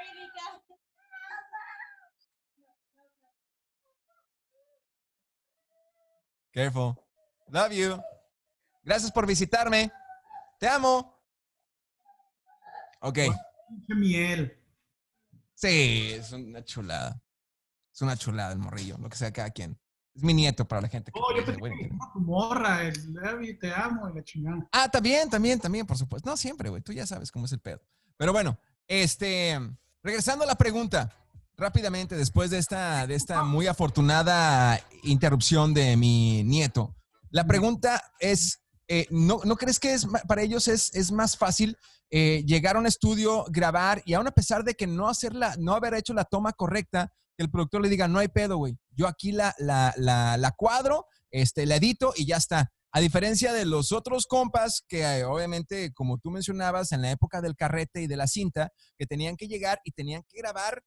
[6.57, 6.95] Careful.
[7.51, 8.01] Love you.
[8.81, 9.91] Gracias por visitarme.
[10.57, 11.21] Te amo.
[12.99, 13.19] Ok.
[13.89, 14.59] Miel.
[15.53, 17.21] Sí, es una chulada.
[17.93, 19.79] Es una chulada el morrillo, lo que sea cada quien.
[20.15, 23.53] Es mi nieto para la gente que Oh, yo pensé que tu morra, el Levi,
[23.59, 24.67] te amo, y la chingada.
[24.71, 26.27] Ah, también, también, también, por supuesto.
[26.27, 26.81] No siempre, güey.
[26.81, 27.83] Tú ya sabes cómo es el pedo.
[28.17, 29.59] Pero bueno, este,
[30.01, 31.13] regresando a la pregunta,
[31.57, 36.95] rápidamente, después de esta, de esta muy afortunada interrupción de mi nieto,
[37.29, 41.77] la pregunta es, eh, ¿no, ¿no crees que es, para ellos es, es más fácil
[42.09, 45.73] eh, llegar a un estudio, grabar y aún a pesar de que no hacerla, no
[45.73, 48.77] haber hecho la toma correcta, que el productor le diga, no hay pedo, güey.
[48.91, 52.71] Yo aquí la, la, la, la cuadro, este, la edito y ya está.
[52.91, 57.41] A diferencia de los otros compas que eh, obviamente, como tú mencionabas, en la época
[57.41, 60.81] del carrete y de la cinta, que tenían que llegar y tenían que grabar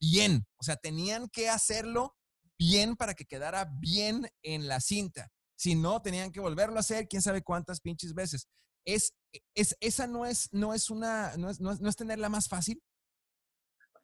[0.00, 0.46] bien.
[0.58, 2.16] O sea, tenían que hacerlo
[2.58, 5.28] bien para que quedara bien en la cinta.
[5.56, 8.48] Si no, tenían que volverlo a hacer quién sabe cuántas pinches veces.
[8.84, 9.14] Es,
[9.54, 12.48] es, esa no es, no es una, no es, no es, no es tenerla más
[12.48, 12.80] fácil.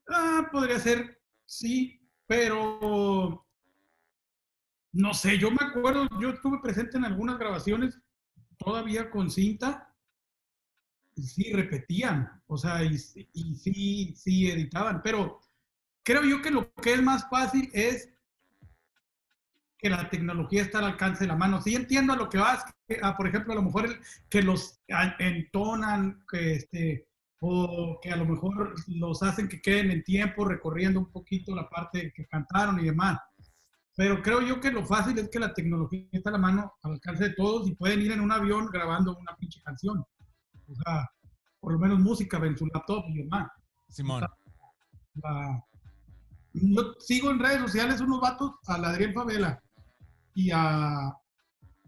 [0.09, 3.47] Ah, podría ser, sí, pero
[4.93, 7.99] no sé, yo me acuerdo, yo estuve presente en algunas grabaciones
[8.59, 9.93] todavía con cinta
[11.17, 12.97] y sí repetían, o sea, y,
[13.33, 15.41] y sí, sí editaban, pero
[16.05, 18.09] creo yo que lo que es más fácil es
[19.79, 21.61] que la tecnología está al alcance de la mano.
[21.61, 23.99] Sí entiendo a lo que vas, que, ah, por ejemplo, a lo mejor el-
[24.31, 27.07] que los a- entonan, que este,
[27.41, 31.69] o que a lo mejor los hacen que queden en tiempo, recorriendo un poquito la
[31.69, 33.19] parte que cantaron y demás.
[33.97, 36.93] Pero creo yo que lo fácil es que la tecnología está a la mano, al
[36.93, 40.05] alcance de todos, y pueden ir en un avión grabando una pinche canción.
[40.67, 41.11] O sea,
[41.61, 43.51] por lo menos música en su laptop y demás.
[43.89, 44.25] Simón.
[45.23, 45.65] La-
[46.55, 49.63] yo sigo en redes sociales unos vatos, al Adriel Favela
[50.35, 51.13] y a.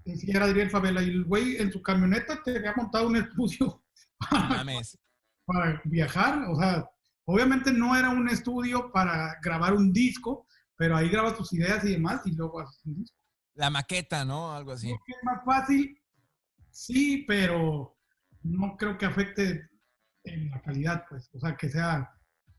[0.05, 3.83] Sí, era Adriel Favela, y el güey en su camioneta te había montado un estudio
[5.47, 6.45] para viajar.
[6.49, 6.89] O sea,
[7.25, 11.93] obviamente no era un estudio para grabar un disco, pero ahí grabas tus ideas y
[11.93, 13.17] demás, y luego haces un disco.
[13.55, 14.53] La maqueta, ¿no?
[14.53, 14.87] Algo así.
[14.87, 16.01] Creo que es más fácil,
[16.71, 17.97] sí, pero
[18.43, 19.69] no creo que afecte
[20.25, 21.31] en la calidad, pues.
[21.35, 22.13] O sea, que sea.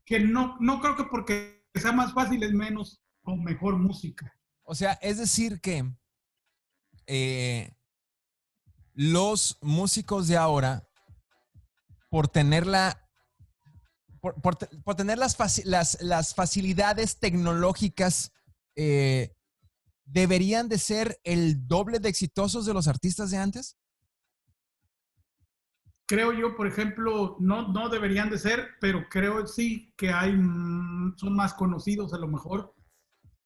[0.04, 4.32] Que no, no creo que porque sea más fácil es menos o mejor música.
[4.62, 5.90] O sea, es decir que
[7.06, 7.74] eh,
[8.94, 10.88] los músicos de ahora,
[12.10, 13.04] por tener la.
[14.20, 18.32] Por, por te- por tener las, las, las facilidades tecnológicas,
[18.76, 19.36] eh,
[20.04, 23.76] deberían de ser el doble de exitosos de los artistas de antes.
[26.08, 31.18] Creo yo, por ejemplo, no, no deberían de ser, pero creo sí que hay, mm,
[31.18, 32.74] son más conocidos a lo mejor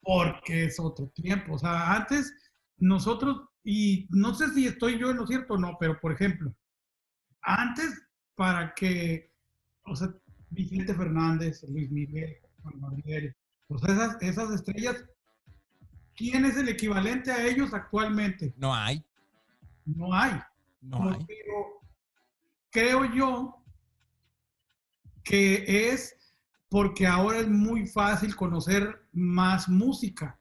[0.00, 1.54] porque es otro tiempo.
[1.54, 2.32] O sea, antes
[2.78, 6.54] nosotros, y no sé si estoy yo en lo cierto o no, pero por ejemplo,
[7.40, 8.00] antes
[8.36, 9.32] para que,
[9.84, 10.14] o sea,
[10.50, 13.34] Vicente Fernández, Luis Miguel, Juan Gabriel,
[13.66, 15.04] pues esas, esas estrellas,
[16.14, 18.54] ¿quién es el equivalente a ellos actualmente?
[18.56, 19.04] No hay.
[19.84, 20.40] No hay.
[20.80, 21.24] No hay.
[21.26, 21.81] Pero
[22.72, 23.62] creo yo
[25.22, 26.16] que es
[26.68, 30.40] porque ahora es muy fácil conocer más música.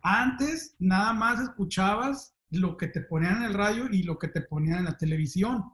[0.00, 4.42] Antes nada más escuchabas lo que te ponían en el radio y lo que te
[4.42, 5.64] ponían en la televisión.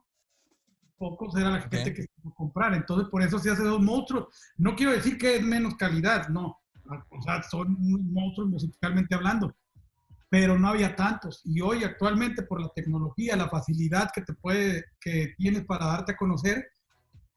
[0.97, 2.75] Pocos era la gente que se iba a comprar.
[2.75, 4.27] Entonces, por eso se hace dos monstruos.
[4.57, 6.59] No quiero decir que es menos calidad, no.
[7.11, 7.77] O sea, son
[8.12, 9.55] monstruos musicalmente hablando
[10.31, 11.41] pero no había tantos.
[11.45, 16.12] Y hoy actualmente por la tecnología, la facilidad que te puede, que tienes para darte
[16.12, 16.67] a conocer,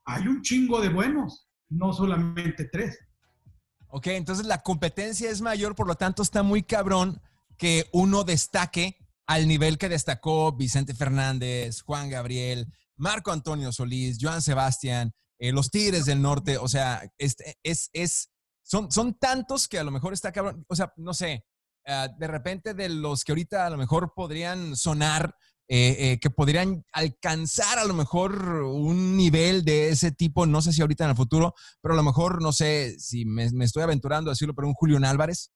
[0.05, 2.97] hay un chingo de buenos, no solamente tres.
[3.87, 7.21] Ok, entonces la competencia es mayor, por lo tanto está muy cabrón
[7.57, 14.41] que uno destaque al nivel que destacó Vicente Fernández, Juan Gabriel, Marco Antonio Solís, Joan
[14.41, 18.31] Sebastián, eh, los Tigres del Norte, o sea, este, es, es,
[18.63, 21.45] son, son tantos que a lo mejor está cabrón, o sea, no sé,
[21.87, 25.35] ah, de repente de los que ahorita a lo mejor podrían sonar,
[25.67, 30.73] eh, eh, que podrían alcanzar a lo mejor un nivel de ese tipo, no sé
[30.73, 33.83] si ahorita en el futuro, pero a lo mejor, no sé si me, me estoy
[33.83, 35.51] aventurando a decirlo, pero un Julián Álvarez.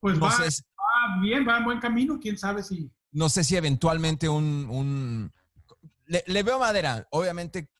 [0.00, 2.90] Pues No va, sé, va bien, va en buen camino, quién sabe si.
[3.12, 4.66] no sé si eventualmente un...
[4.70, 5.32] un-
[6.06, 7.70] le, le veo madera, obviamente,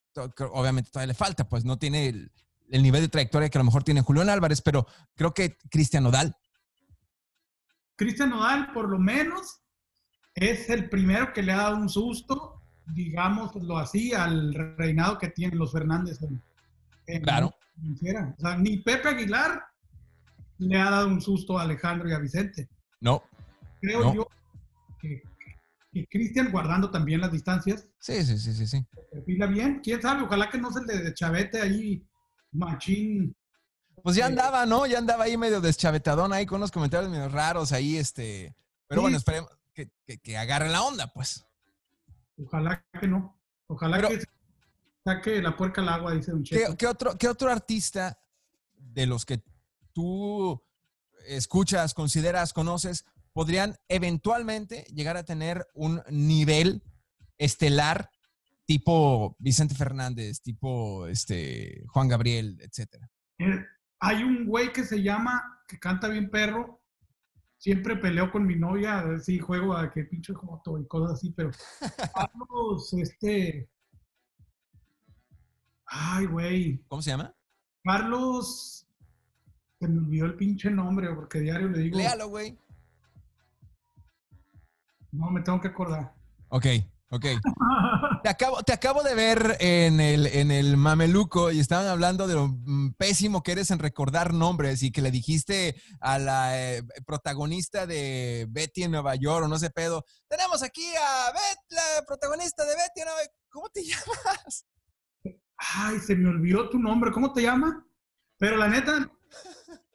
[0.51, 2.29] obviamente todavía le falta, pues no tiene
[2.69, 5.57] el, el nivel de trayectoria que a lo mejor tiene Julián Álvarez, pero creo que
[5.69, 6.35] Cristian Nodal,
[7.95, 9.59] Cristian Nodal, por lo menos,
[10.35, 15.57] es el primero que le ha dado un susto, digámoslo así, al reinado que tienen
[15.59, 16.41] los Fernández en,
[17.07, 17.53] en Claro.
[17.75, 18.33] financiera.
[18.37, 19.61] O sea, ni Pepe Aguilar
[20.59, 22.69] le ha dado un susto a Alejandro y a Vicente.
[23.01, 23.21] no,
[23.81, 24.13] creo No.
[24.15, 24.27] yo
[25.01, 25.21] que,
[25.91, 28.85] que Cristian, guardando también las distancias, sí, sí, sí, sí, sí.
[29.11, 29.81] perfila bien.
[29.83, 32.01] Quién sabe, ojalá que no se le de chavete ahí,
[32.51, 33.35] machín.
[34.03, 34.85] Pues ya Eh, andaba, ¿no?
[34.85, 38.55] Ya andaba ahí medio deschavetadón ahí con unos comentarios medio raros ahí, este...
[38.87, 39.03] Pero Sí.
[39.03, 41.45] bueno, esperemos que, que- que agarre la onda, pues.
[42.43, 43.39] Ojalá que no.
[43.67, 44.23] Ojalá Pero- que
[45.03, 46.77] saque la puerca al agua, dice Don ¿Qué, Cheto.
[46.77, 48.19] qué otro, ¿Qué otro artista
[48.73, 49.43] de los que
[49.93, 50.63] tú
[51.27, 56.81] escuchas, consideras, conoces, podrían eventualmente llegar a tener un nivel
[57.37, 58.09] estelar
[58.69, 63.09] tipo Vicente Fernández, tipo este, Juan Gabriel, etcétera?
[63.39, 63.65] Eh,
[63.99, 66.79] hay un güey que se llama, que canta bien perro,
[67.57, 71.17] siempre peleo con mi novia, a ver si juego a que pinche joto y cosas
[71.17, 71.49] así, pero
[72.13, 73.67] Carlos, este...
[75.87, 76.83] Ay, güey.
[76.89, 77.33] ¿Cómo se llama?
[77.83, 78.87] Carlos...
[79.79, 81.97] Se me olvidó el pinche nombre, porque diario le digo...
[81.97, 82.55] Léalo, güey.
[85.11, 86.13] No, me tengo que acordar.
[86.49, 86.65] Ok,
[87.09, 87.25] ok.
[88.23, 92.35] Te acabo, te acabo de ver en el, en el Mameluco y estaban hablando de
[92.35, 96.83] lo mm, pésimo que eres en recordar nombres y que le dijiste a la eh,
[97.05, 100.03] protagonista de Betty en Nueva York o no sé pedo.
[100.27, 103.33] Tenemos aquí a Bet, la protagonista de Betty en Nueva York.
[103.49, 104.65] ¿Cómo te llamas?
[105.57, 107.11] Ay, se me olvidó tu nombre.
[107.11, 107.73] ¿Cómo te llamas?
[108.37, 109.11] Pero la neta,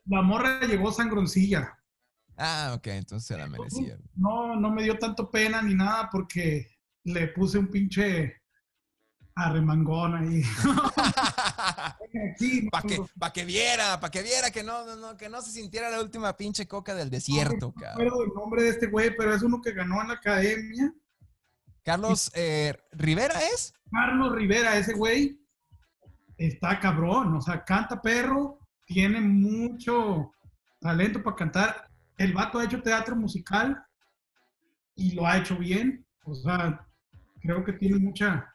[0.07, 1.79] la morra llegó sangroncilla.
[2.37, 3.97] Ah, ok, entonces se la merecía.
[4.17, 6.74] No, no me dio tanto pena ni nada porque
[7.05, 8.43] le puse un pinche
[9.35, 10.43] arremangón ahí.
[12.71, 15.51] Para que, pa' que viera, para que viera que no, no, no, que no se
[15.51, 18.13] sintiera la última pinche coca del desierto, No cabrón.
[18.29, 20.93] el nombre de este güey, pero es uno que ganó en la academia.
[21.83, 23.73] Carlos eh, Rivera es.
[23.91, 25.41] Carlos Rivera, ese güey,
[26.39, 27.35] está cabrón.
[27.35, 30.33] O sea, canta perro, tiene mucho
[30.81, 31.89] talento para cantar.
[32.17, 33.85] El vato ha hecho teatro musical
[34.95, 36.07] y lo ha hecho bien.
[36.25, 36.87] O sea,
[37.45, 38.53] creo que tiene mucha,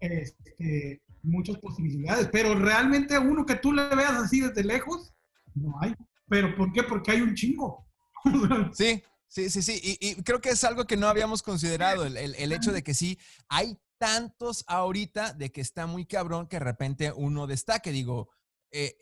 [0.00, 2.28] este, muchas posibilidades.
[2.32, 5.14] Pero realmente uno que tú le veas así desde lejos,
[5.54, 5.94] no hay.
[6.28, 6.82] ¿Pero por qué?
[6.82, 7.86] Porque hay un chingo.
[8.74, 9.80] Sí, sí, sí, sí.
[10.00, 13.18] Y, creo que es algo que no habíamos considerado, el, el- hecho de que sí,
[13.48, 17.92] hay tantos ahorita de que está muy cabrón que de repente uno destaque.
[17.92, 18.28] Digo,
[18.72, 18.94] eh,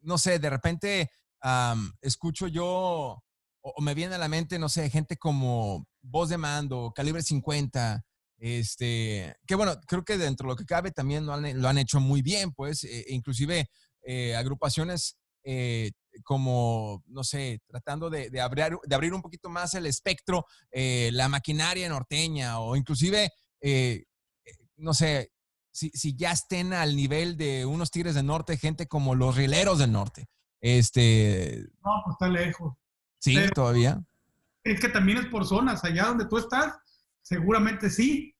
[0.00, 1.10] no sé, de repente
[2.02, 3.22] escucho yo
[3.60, 8.02] o, me viene a la mente, no sé, gente como Voz de Mando, Calibre 50,
[8.38, 11.78] este, que bueno, creo que dentro de lo que cabe también lo han, lo han
[11.78, 13.68] hecho muy bien, pues, eh, inclusive
[14.02, 15.92] eh, agrupaciones eh,
[16.24, 21.10] como, no sé, tratando de, de abrir, de abrir un poquito más el espectro, eh,
[21.12, 23.30] la maquinaria norteña o inclusive,
[23.60, 24.04] eh,
[24.76, 25.32] no sé,
[25.72, 29.78] si, si ya estén al nivel de unos Tigres del Norte, gente como los Rieleros
[29.78, 30.26] del Norte.
[30.60, 32.74] Este, No, pues está lejos.
[33.20, 34.02] Sí, Pero- todavía.
[34.64, 35.84] Es que también es por zonas.
[35.84, 36.78] Allá donde tú estás,
[37.22, 38.34] seguramente sí.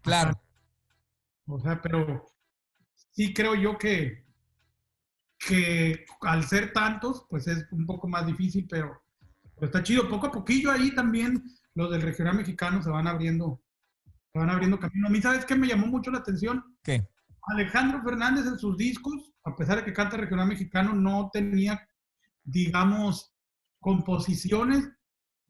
[0.00, 0.32] Claro.
[1.46, 2.24] O sea, pero
[3.12, 4.24] sí creo yo que,
[5.38, 9.02] que al ser tantos, pues es un poco más difícil, pero,
[9.54, 10.08] pero está chido.
[10.08, 11.42] Poco a poquillo ahí también
[11.74, 13.62] los del regional mexicano se van abriendo,
[14.32, 15.06] se van abriendo camino.
[15.06, 16.76] A mí, ¿sabes qué me llamó mucho la atención?
[16.82, 17.06] ¿Qué?
[17.46, 21.86] Alejandro Fernández en sus discos, a pesar de que canta regional mexicano, no tenía,
[22.42, 23.33] digamos,
[23.84, 24.88] composiciones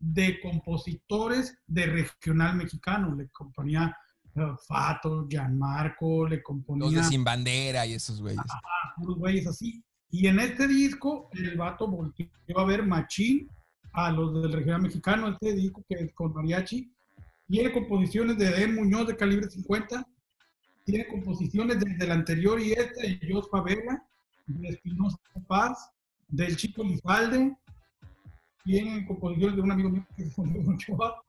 [0.00, 3.14] de compositores de regional mexicano.
[3.14, 3.96] Le componía
[4.34, 8.40] eh, Fato, Gianmarco, le Los componía de Sin Bandera y esos güeyes.
[8.40, 9.84] a puros güeyes así.
[10.10, 13.48] Y en este disco, el vato volvió a ver machín
[13.92, 16.90] a los del regional mexicano, este disco que es con mariachi.
[17.48, 20.04] Tiene composiciones de Edén Muñoz de calibre 50,
[20.84, 24.04] tiene composiciones desde el anterior y este, de Jos Favela,
[24.46, 25.88] de Espinosa Paz,
[26.26, 27.56] del Chico Lizalde,
[28.64, 31.22] tienen composiciones de un amigo mío que es Rodrigo Ochoa,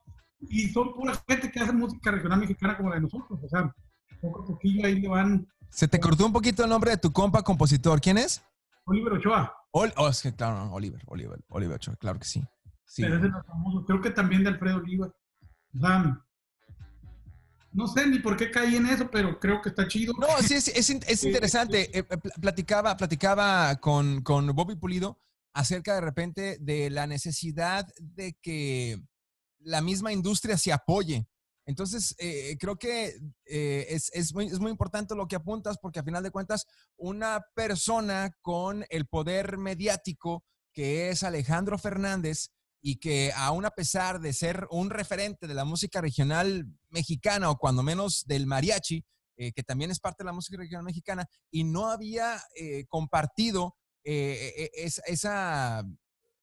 [0.49, 3.73] y son pura gente que hace música regional mexicana como la de nosotros, o sea,
[4.21, 7.11] poco a poquillo ahí le van Se te cortó un poquito el nombre de tu
[7.11, 7.99] compa compositor.
[8.01, 8.43] ¿Quién es?
[8.85, 9.53] Oliver Ochoa.
[9.71, 12.43] Ol- oh, es que claro, no, Oliver, Oliver, Oliver Ochoa, claro que sí.
[12.85, 13.01] Sí.
[13.01, 13.85] Pero ese no es famoso.
[13.85, 15.07] Creo que también de Alfredo Oliva.
[15.07, 16.21] O sea,
[17.73, 20.13] no sé ni por qué caí en eso, pero creo que está chido.
[20.19, 21.89] No, sí, es, es es interesante.
[21.97, 25.19] Eh, pl- platicaba, platicaba con, con Bobby Pulido
[25.55, 29.01] acerca de repente de la necesidad de que
[29.59, 31.27] la misma industria se apoye.
[31.65, 35.99] Entonces, eh, creo que eh, es, es muy, es muy importante lo que apuntas porque
[35.99, 36.65] a final de cuentas,
[36.97, 40.43] una persona con el poder mediático
[40.73, 42.49] que es Alejandro Fernández
[42.81, 47.57] y que aún a pesar de ser un referente de la música regional mexicana o
[47.57, 49.05] cuando menos del mariachi,
[49.37, 53.75] eh, que también es parte de la música regional mexicana, y no había eh, compartido
[54.05, 55.83] eh, eh, es- esa,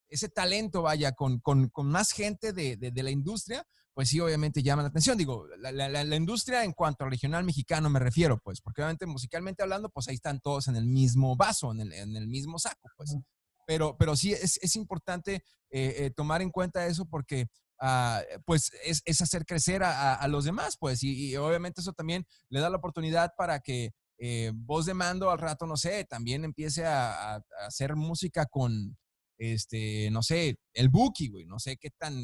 [0.09, 4.21] ese talento, vaya, con, con- con más gente de, de- de la industria, pues sí,
[4.21, 5.17] obviamente llama la atención.
[5.17, 8.83] Digo, la, la- la- la industria en cuanto al regional mexicano me refiero, pues, porque
[8.83, 12.27] obviamente musicalmente hablando, pues ahí están todos en el mismo vaso, en el, en el
[12.29, 13.17] mismo saco, pues.
[13.67, 15.37] Pero, pero sí es, es importante
[15.71, 17.47] eh, eh, tomar en cuenta eso porque
[17.81, 21.81] ah, pues es, es hacer crecer a, a- a los demás, pues, y, y obviamente
[21.81, 23.93] eso también le da la oportunidad para que
[24.25, 28.97] eh, voz de mando al rato, no sé, también empiece a, hacer música con,
[29.37, 32.15] este, no sé, el Buki, güey, no sé qué tan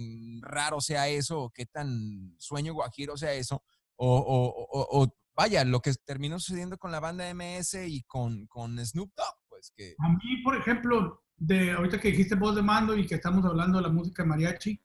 [0.41, 3.65] raro sea eso, o qué tan sueño guajiro sea eso,
[3.97, 9.37] o, vaya, lo que terminó sucediendo con la banda MS y con, con Snoop Dogg,
[9.49, 9.97] pues, que...
[9.99, 13.79] A mí, por ejemplo, de ahorita que dijiste voz de mando y que estamos hablando
[13.79, 14.81] de la música mariachi,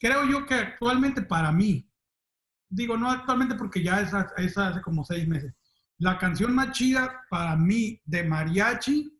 [0.00, 1.88] creo yo que actualmente para mí,
[2.68, 5.54] digo no actualmente porque ya es, es hace como seis meses,
[6.00, 9.12] la canción más chida para mí de mariachi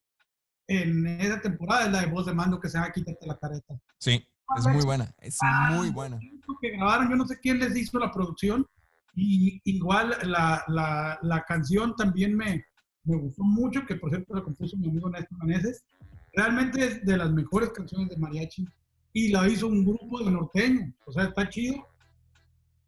[0.67, 3.79] en esa temporada es la de voz de mando que se llama Quítate la careta.
[3.99, 4.27] Sí,
[4.57, 5.39] es muy buena, es
[5.73, 6.19] muy buena.
[6.61, 8.67] que grabaron, yo no sé quién les hizo la producción,
[9.15, 12.65] y igual la, la, la canción también me,
[13.05, 15.85] me gustó mucho, que por cierto la compuso mi amigo Néstor Meneses.
[16.33, 18.67] Realmente es de las mejores canciones de mariachi,
[19.13, 21.87] y la hizo un grupo de norteños, o sea, está chido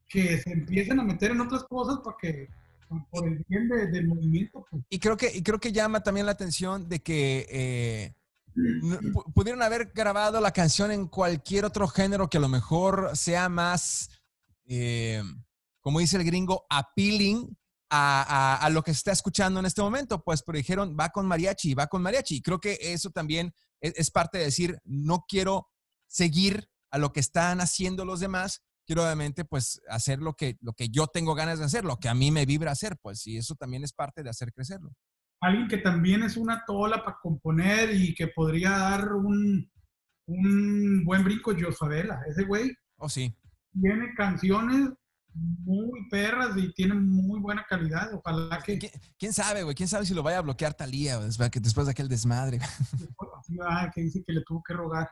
[0.09, 2.49] que se empiecen a meter en otras cosas para que,
[3.11, 6.26] por el bien de- del movimiento, pues, Y creo que, y creo que llama también
[6.26, 8.14] la atención de que eh,
[9.34, 14.11] pudieron haber grabado la canción en cualquier otro género que a lo mejor sea más,
[14.66, 15.22] eh,
[15.80, 17.57] como dice el gringo, appealing
[17.90, 20.22] a, a- lo que se está escuchando en este momento.
[20.22, 22.36] Pues, pero dijeron, va con mariachi, va con mariachi.
[22.36, 25.68] Y creo que eso también es, es parte de decir, no quiero
[26.07, 28.62] seguir a lo que están haciendo los demás.
[28.87, 32.09] Quiero obviamente pues hacer lo que, lo que yo tengo ganas de hacer, lo que
[32.09, 34.91] a mí me vibra hacer, pues, y eso también es parte de hacer crecerlo.
[35.41, 39.70] alguien que también es una tola para componer y que podría dar un,
[40.26, 42.20] un buen brinco, Josabela.
[42.28, 43.37] Ese güey Oh, sí.
[43.80, 44.91] tiene canciones
[45.35, 48.12] muy perras y tiene muy buena calidad.
[48.14, 48.78] Ojalá que
[49.18, 49.74] ¿Quién, sabe, güey?
[49.74, 52.59] ¿Quién sabe si lo vaya a bloquear Talía después, de aquel desmadre?
[53.62, 55.09] ah, que dice que le tuvo que rogar.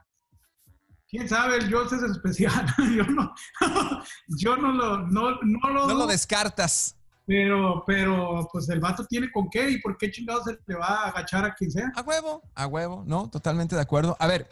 [1.11, 1.57] ¿Quién sabe?
[1.57, 2.67] El Joss es especial.
[2.97, 3.35] yo no,
[4.29, 6.97] yo no lo, no, no lo, No lo descartas.
[7.27, 11.05] pero, pero pues el vato tiene con qué y por qué chingados se le va
[11.05, 11.91] a agachar a quien sea.
[11.97, 13.29] A huevo, a huevo, ¿no?
[13.29, 14.17] Totalmente de acuerdo.
[14.21, 14.49] A ver,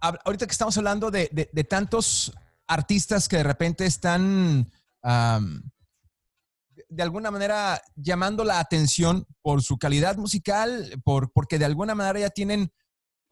[0.00, 2.32] ahorita que estamos hablando de, de- de tantos
[2.66, 4.70] artistas que de repente están
[6.88, 12.18] de alguna manera llamando la atención por su calidad musical, por, porque de alguna manera
[12.20, 12.72] ya tienen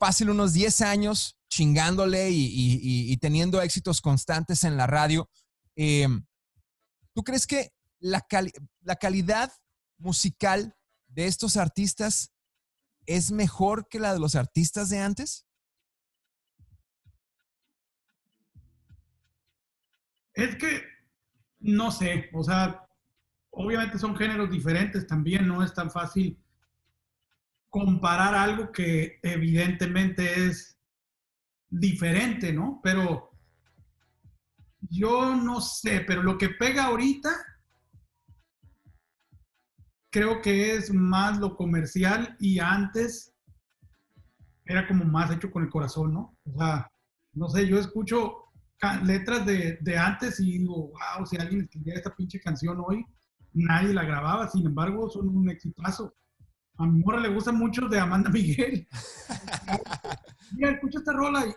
[0.01, 5.29] fácil unos 10 años chingándole y, teniendo éxitos constantes en la radio.
[5.77, 6.09] Eh,
[7.13, 8.23] ¿Tú crees que la
[8.99, 9.53] calidad
[9.99, 10.75] musical
[11.09, 12.33] de estos artistas
[13.05, 15.45] es mejor que la de los artistas de antes?
[20.33, 20.83] Es que,
[21.59, 22.89] no sé, o sea,
[23.51, 26.43] obviamente son géneros diferentes también, no es tan fácil
[27.71, 30.77] comparar algo que evidentemente es
[31.69, 32.81] diferente, ¿no?
[32.83, 33.31] Pero
[34.81, 37.31] yo no sé, pero lo que pega ahorita
[40.11, 43.33] creo que es más lo comercial y antes
[44.65, 46.37] era como más hecho con el corazón, ¿no?
[46.45, 46.91] O sea,
[47.33, 48.51] no sé, yo escucho
[49.05, 53.05] letras de, de antes y digo, wow, si alguien escribiera esta pinche canción hoy,
[53.53, 56.15] nadie la grababa, sin embargo, son un exitazo.
[56.81, 58.89] A mi morra le gusta mucho de Amanda Miguel.
[60.53, 61.55] Mira, escucha esta rola y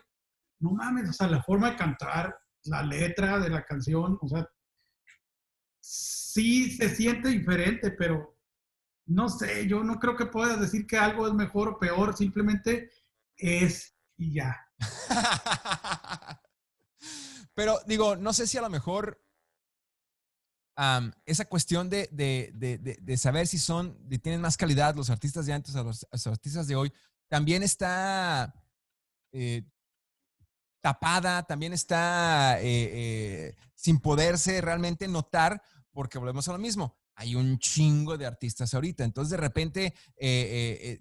[0.59, 4.45] no mames, o sea, la forma de cantar, la letra de la canción, o sea,
[5.80, 8.38] sí se siente diferente, pero
[9.05, 12.91] no sé, yo no creo que puedas decir que algo es mejor o peor, simplemente
[13.38, 14.67] es y ya.
[17.55, 19.24] Pero digo, no sé si a lo mejor
[21.26, 25.53] esa cuestión de, de- de- de- saber si son, tienen más calidad los artistas de
[25.53, 26.91] antes a los, artistas de hoy,
[27.28, 28.53] también está
[29.32, 29.63] eh,
[30.82, 35.61] tapada, también está eh, eh, sin poderse realmente notar,
[35.91, 36.97] porque volvemos a lo mismo.
[37.15, 39.03] Hay un chingo de artistas ahorita.
[39.03, 39.93] Entonces, de repente,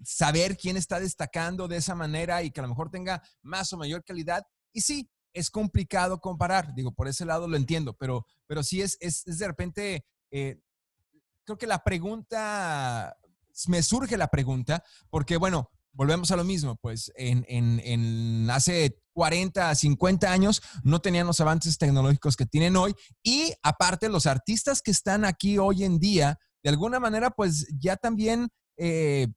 [0.05, 3.77] saber quién está destacando de esa manera y que a lo mejor tenga más o
[3.77, 4.45] mayor calidad.
[4.71, 6.73] Y sí, es complicado comparar.
[6.75, 10.59] Digo, por ese lado lo entiendo, pero, pero sí es, es, es de repente, eh,
[11.45, 13.15] creo que la pregunta,
[13.67, 18.99] me surge la pregunta, porque bueno, volvemos a lo mismo, pues en, en- en hace
[19.13, 24.81] 40, 50 años no tenían los avances tecnológicos que tienen hoy y aparte los artistas
[24.81, 29.27] que están aquí hoy en día, de alguna manera pues ya también eh,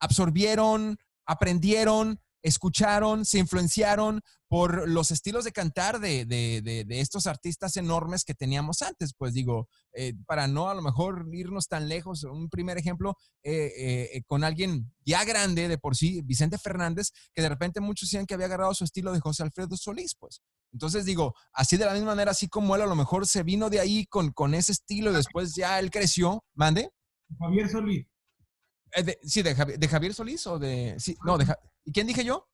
[0.00, 0.96] absorbieron,
[1.26, 8.24] aprendieron, escucharon, se influenciaron por los estilos de cantar de, de- de- estos artistas enormes
[8.24, 9.12] que teníamos antes.
[9.18, 14.10] Pues digo, eh, para no a lo mejor irnos tan lejos, un primer ejemplo eh,
[14.14, 18.26] eh, con alguien ya grande de por sí, Vicente Fernández, que de repente muchos decían
[18.26, 20.40] que había agarrado su estilo de José Alfredo Solís, pues.
[20.72, 23.70] Entonces digo, así de la misma manera, así como él a lo mejor se vino
[23.70, 26.90] de ahí con, con ese estilo después ya él creció, mande.
[27.38, 28.06] Javier Solís.
[28.96, 30.96] Eh, de- sí, de, Javi- de Javier Solís o de...
[30.98, 31.46] Sí, no, de...
[31.84, 32.48] ¿Y quién dije yo?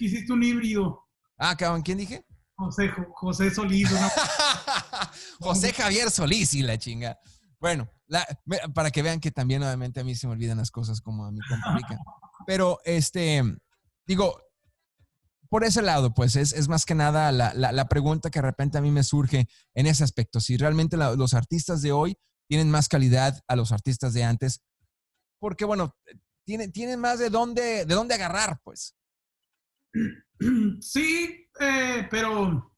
[0.00, 1.00] Hiciste un híbrido.
[1.38, 2.24] Ah, cabrón, ¿quién dije?
[2.56, 3.90] José, Jo- José Solís.
[3.92, 3.98] ¿no?
[5.40, 7.18] José Javier Solís y la chinga.
[7.60, 8.26] Bueno, la-
[8.74, 11.30] para que vean que también obviamente a mí se me olvidan las cosas como a
[11.32, 11.98] mi compa Rica.
[12.46, 13.42] Pero este,
[14.06, 14.36] digo,
[15.48, 18.46] por ese lado, pues es, es más que nada la, la- la pregunta que de
[18.46, 20.40] repente a mí me surge en ese aspecto.
[20.40, 22.18] Si realmente los artistas de hoy
[22.48, 24.60] tienen más calidad a los artistas de antes,
[25.44, 25.94] porque bueno,
[26.46, 28.96] tienen, tienen más de dónde, de dónde agarrar, pues.
[30.80, 32.72] Sí, eh, pero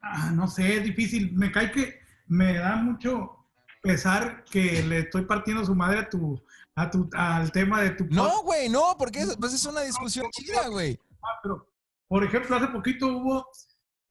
[0.00, 1.32] ah, no sé, es difícil.
[1.32, 1.98] Me cae que
[2.28, 3.48] me da mucho
[3.82, 6.40] pesar que le estoy partiendo su madre a tu,
[6.76, 10.30] a tu, al tema de tu No, güey, no, porque es, pues es una discusión
[10.30, 10.98] chida, güey.
[11.20, 11.68] Ah, pero,
[12.06, 13.48] por ejemplo, hace poquito hubo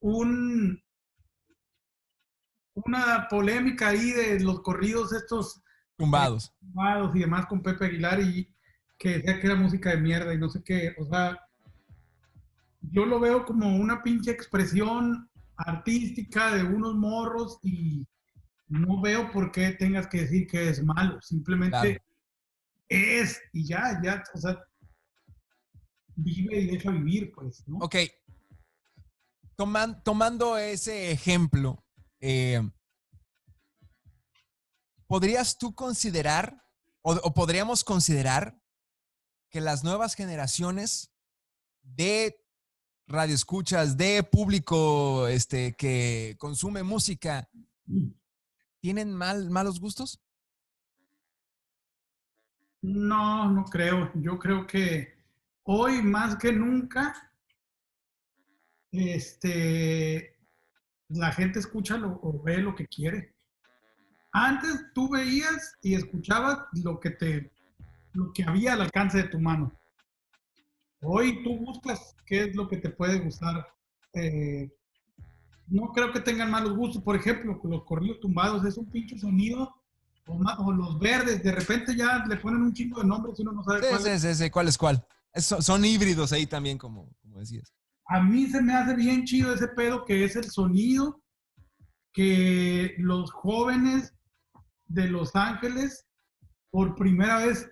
[0.00, 0.78] un
[2.74, 5.62] una polémica ahí de los corridos estos
[5.96, 6.52] Tumbados.
[6.60, 8.52] tumbados y demás con Pepe Aguilar y
[8.98, 10.94] que decía que era música de mierda y no sé qué.
[10.98, 11.38] O sea,
[12.80, 18.06] yo lo veo como una pinche expresión artística de unos morros y
[18.68, 21.20] no veo por qué tengas que decir que es malo.
[21.22, 22.00] Simplemente Claro.
[22.88, 24.58] es y ya, ya, o sea,
[26.14, 27.78] vive y deja vivir, pues, ¿no?
[27.78, 27.96] Ok.
[29.56, 31.82] Toman- tomando ese ejemplo,
[32.20, 32.60] eh,
[35.06, 36.62] ¿podrías tú considerar
[37.08, 38.60] o, podríamos considerar
[39.48, 41.14] que las nuevas generaciones
[41.82, 42.36] de
[43.06, 47.48] radioescuchas, de público este, que consume música,
[48.80, 50.20] tienen mal, malos gustos?
[52.82, 54.10] No, no creo.
[54.16, 55.14] Yo creo que
[55.62, 57.32] hoy más que nunca,
[58.90, 60.40] este,
[61.08, 63.35] la gente escucha lo, o ve lo que quiere.
[64.38, 67.50] Antes tú veías y escuchabas lo que te,
[68.12, 69.72] lo que había al alcance de tu mano.
[71.00, 73.66] Hoy tú buscas qué es lo que te puede gustar.
[74.12, 74.70] Eh,
[75.68, 77.02] no creo que tengan malos gustos.
[77.02, 79.74] Por ejemplo, los corridos tumbados es un pinche sonido.
[80.26, 83.42] O, ma- o los verdes, de repente ya le ponen un chingo de nombres y
[83.42, 84.20] uno no sabe Sí, cuál sí, es.
[84.22, 85.06] sí, sí, ¿Cuál es cuál?
[85.32, 87.72] Es- son- son híbridos ahí también, como, como decías.
[88.08, 91.22] A mí se me hace bien chido ese pedo que es el sonido
[92.12, 94.12] que los jóvenes
[94.88, 96.06] de Los Ángeles
[96.70, 97.68] por primera vez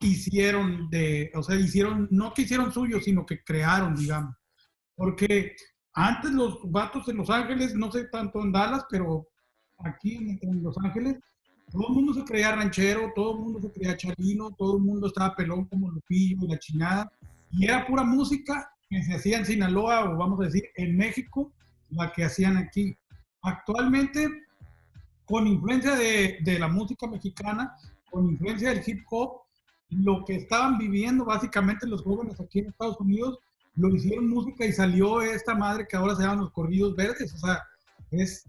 [0.00, 4.34] hicieron de, o sea, hicieron, no que hicieron suyo, sino que crearon, digamos.
[4.94, 5.54] Porque
[5.92, 9.26] antes los vatos en Los Ángeles, no sé tanto en Dallas, pero
[9.78, 11.16] aquí en, Los Ángeles,
[11.70, 15.08] todo el mundo se creía ranchero, todo el mundo se creía chalino, todo el mundo
[15.08, 17.12] estaba pelón como Lupillo y la chingada.
[17.50, 21.52] Y era pura música que se hacía en Sinaloa o vamos a decir en México,
[21.90, 22.96] la que hacían aquí.
[23.42, 24.28] Actualmente,
[25.28, 27.76] con influencia de, de la música mexicana,
[28.10, 29.42] con influencia del hip hop,
[29.90, 33.38] lo que estaban viviendo básicamente los jóvenes aquí en Estados Unidos,
[33.76, 37.32] lo hicieron música y salió esta madre que ahora se llaman los corridos verdes.
[37.34, 37.62] O sea,
[38.10, 38.48] es,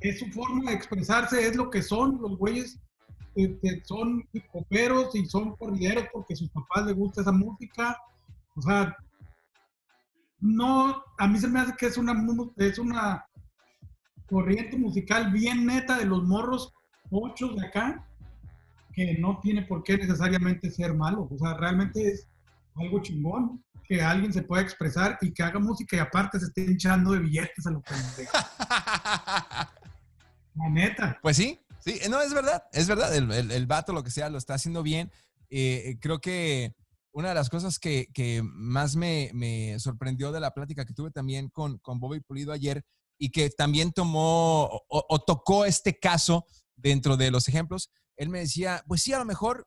[0.00, 2.78] es su forma de expresarse, es lo que son los güeyes.
[3.34, 7.98] este, son hip hoperos y son corrideros porque a sus papás les gusta esa música.
[8.54, 8.96] O sea,
[10.40, 12.14] no, a mí se me hace que es una,
[12.58, 13.26] es una
[14.28, 16.72] corriente musical bien neta de los morros
[17.10, 18.06] ochos de acá,
[18.92, 21.28] que no tiene por qué necesariamente ser malo.
[21.30, 22.28] O sea, realmente es
[22.74, 26.62] algo chingón que alguien se pueda expresar y que haga música y aparte se esté
[26.62, 28.32] hinchando de billetes a lo pendejo.
[30.54, 31.18] La neta.
[31.22, 34.28] Pues sí, sí, no, es verdad, es verdad, el, el, el vato, lo que sea,
[34.28, 35.10] lo está haciendo bien.
[35.48, 36.74] Eh, creo que
[37.12, 41.10] una de las cosas que, que más me, me sorprendió de la plática que tuve
[41.10, 42.84] también con, con Bobby Pulido ayer
[43.18, 46.46] y que también tomó o, tocó este caso
[46.76, 49.66] dentro de los ejemplos, él me decía, pues sí, a lo mejor,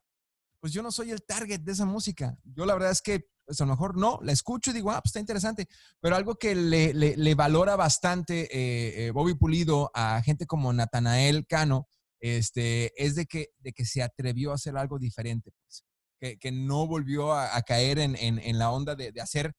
[0.60, 2.38] pues yo no soy el target de esa música.
[2.44, 5.00] Yo la verdad es que, pues a lo mejor no, la escucho y digo, ah,
[5.02, 5.66] pues está interesante.
[6.00, 11.46] Pero algo que le, le- valora bastante eh, eh, Bobby Pulido a gente como Natanael
[11.46, 11.88] Cano,
[12.20, 15.84] este, es de que, de que se atrevió a hacer algo diferente, pues.
[16.20, 19.52] que, que no volvió a, a caer en, en- en la onda de, de hacer,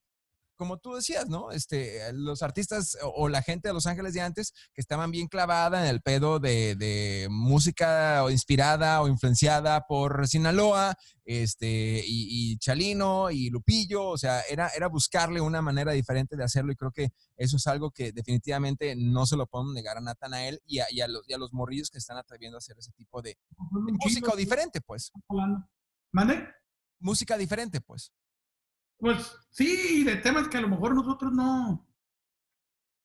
[0.56, 1.51] como tú decías, ¿no?
[1.51, 5.82] Este, los artistas o, la gente de Los Ángeles de antes que estaban bien clavada
[5.82, 10.95] en el pedo de, de música o inspirada o influenciada por Sinaloa,
[11.26, 16.43] este, y, y Chalino y Lupillo, o sea, era, era buscarle una manera diferente de
[16.43, 20.01] hacerlo y creo que eso es algo que definitivamente no se lo podemos negar a
[20.01, 22.78] Natanael y a, y a los, y a los morrillos que están atreviendo a hacer
[22.78, 25.12] ese tipo de, de música diferente, pues.
[26.12, 26.47] ¿Mande?
[26.99, 28.12] Música diferente, pues.
[29.04, 31.86] Pues sí, de temas que a lo mejor nosotros no,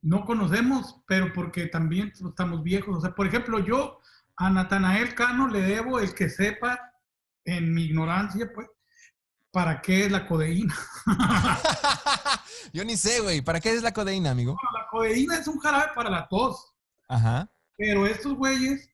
[0.01, 2.99] no conocemos, pero porque también estamos viejos.
[2.99, 3.99] O sea, por ejemplo, yo
[4.37, 6.79] a Natanael Cano le debo el que sepa,
[7.45, 8.69] en mi ignorancia, pues,
[9.51, 10.77] para qué es la codeína.
[12.73, 13.41] Yo ni sé, güey.
[13.43, 14.57] ¿Para qué es la codeína, amigo?
[14.73, 16.77] La codeína es un jarabe para la tos,
[17.09, 17.51] Ajá.
[17.77, 18.89] pero estos güeyes,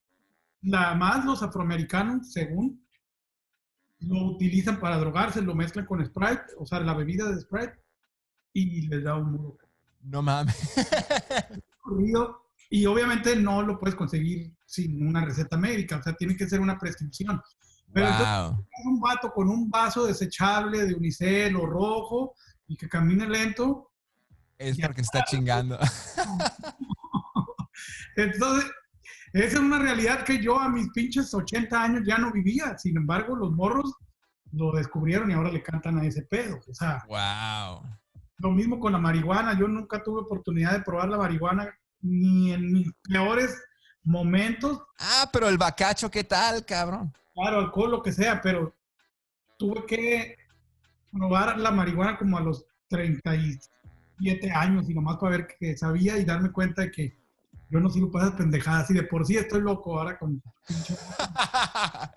[0.62, 2.82] la más los afroamericanos, según,
[4.06, 7.74] lo utilizan para drogarse, lo mezclan con Sprite, o sea, la bebida de Sprite,
[8.52, 9.58] y les da un muro
[10.02, 10.56] No mames.
[12.70, 16.60] Y obviamente no lo puedes conseguir sin una receta médica, o sea, tiene que ser
[16.60, 17.40] una prescripción.
[17.92, 18.66] Pero entonces, Wow.
[18.80, 22.34] es un vato con un vaso desechable de unicel o rojo
[22.66, 23.92] y que camine lento.
[24.58, 25.78] Es porque está chingando.
[28.16, 28.70] Entonces,
[29.42, 32.78] esa es una realidad que yo a mis pinches 80 años ya no vivía.
[32.78, 33.92] Sin embargo, los morros
[34.52, 36.58] lo descubrieron y ahora le cantan a ese pedo.
[36.68, 37.82] O sea, Wow.
[38.38, 39.58] lo mismo con la marihuana.
[39.58, 41.68] Yo nunca tuve oportunidad de probar la marihuana
[42.00, 43.60] ni en mis peores
[44.04, 44.80] momentos.
[44.98, 47.12] Ah, pero el bacacho, ¿qué tal, cabrón?
[47.34, 48.72] Claro, alcohol, lo que sea, pero
[49.58, 50.36] tuve que
[51.10, 56.24] probar la marihuana como a los 37 años y nomás para ver que sabía y
[56.24, 57.16] darme cuenta de que
[57.74, 60.40] yo no sirvo para esas pendejadas y de por sí estoy loco ahora con...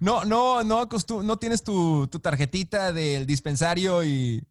[0.00, 0.88] No, no, no,
[1.22, 4.42] no tienes tu, tu tarjetita del dispensario y.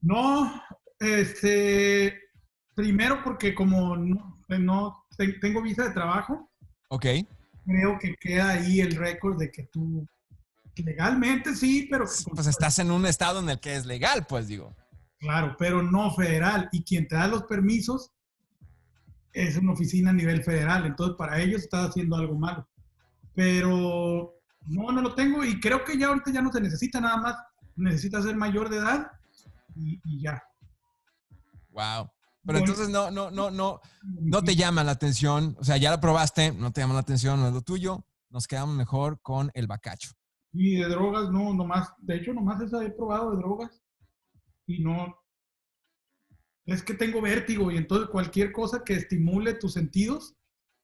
[0.00, 0.62] No,
[1.00, 2.16] este,
[2.74, 6.50] primero porque como no, no te- tengo visa de trabajo,
[6.90, 7.06] Ok.
[7.66, 10.06] creo que queda ahí el récord de que tú
[10.76, 12.04] legalmente sí, pero
[12.34, 14.76] Pues estás en un estado en el que es legal, pues digo.
[15.18, 16.68] Claro, pero no federal.
[16.70, 18.12] Y quien te da los permisos
[19.32, 20.86] es una oficina a nivel federal.
[20.86, 22.68] Entonces, para ellos estás haciendo algo malo.
[23.34, 24.34] Pero
[24.66, 27.36] no, no lo tengo y creo que ya ahorita ya no se necesita nada más.
[27.76, 29.12] Necesitas ser mayor de edad
[29.76, 30.42] y, y ya.
[31.70, 32.10] Wow.
[32.44, 32.58] Pero Bueno.
[32.60, 35.56] entonces no, no, no, no, no te llama la atención.
[35.60, 38.04] O sea, ya lo probaste, no te llama la atención, no es lo tuyo.
[38.30, 40.10] Nos quedamos mejor con el bacacho.
[40.52, 41.92] Y de drogas, no, nomás.
[41.98, 43.82] De hecho, nomás esa he probado de drogas
[44.66, 45.14] y no.
[46.68, 50.36] Es que tengo vértigo y entonces cualquier cosa que estimule tus sentidos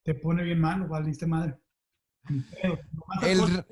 [0.03, 1.59] te pone bien malo, valiste madre.
[3.23, 3.67] El,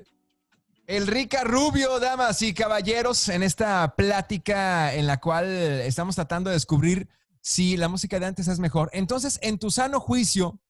[0.85, 6.55] el Rica Rubio, damas y caballeros, en esta plática en la cual estamos tratando de
[6.55, 7.09] descubrir
[7.41, 8.91] si la música de antes es mejor.
[8.93, 10.61] Entonces, en tu sano juicio,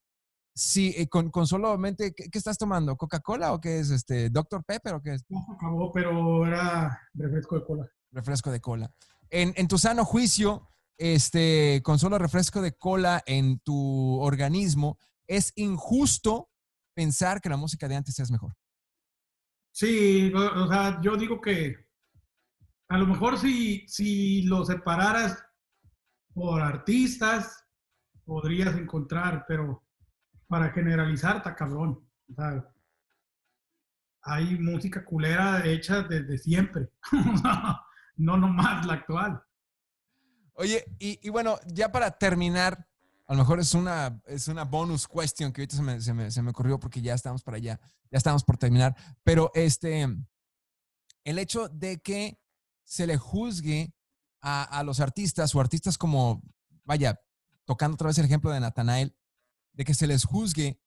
[0.54, 2.96] si eh, con, con solamente, ¿qué, qué estás tomando?
[2.96, 4.30] ¿Coca-Cola o qué es este?
[4.30, 4.64] ¿Dr.
[4.64, 5.20] Pepper o qué es?
[5.28, 7.86] Se acabó, pero era refresco de cola.
[8.12, 8.90] refresco de cola.
[9.28, 15.52] En, en tu sano juicio, este, con solo refresco de cola en tu organismo, es
[15.56, 16.50] injusto
[16.94, 18.54] pensar que la música de antes es mejor.
[19.72, 21.74] Sí, o, sea, yo digo que
[22.88, 25.44] a lo mejor si, si lo separaras
[26.32, 27.64] por artistas,
[28.24, 29.84] podrías encontrar, pero
[30.46, 32.08] para generalizar, está cabrón.
[32.30, 32.64] O sea,
[34.22, 36.88] hay música culera hecha desde siempre.
[38.16, 39.42] no nomás la actual.
[40.54, 42.88] Oye, y, bueno, ya para terminar,
[43.26, 46.30] a lo mejor es una, es una bonus question que ahorita se me, se, me,
[46.30, 47.80] se me ocurrió porque ya estamos para allá,
[48.10, 48.94] ya estamos por terminar,
[49.24, 50.06] pero este,
[51.24, 52.38] el hecho de que
[52.84, 53.94] se le juzgue
[54.40, 56.42] a, a los artistas o artistas como,
[56.84, 57.20] vaya,
[57.64, 59.16] tocando otra vez el ejemplo de Natanael,
[59.72, 60.78] de que se les juzgue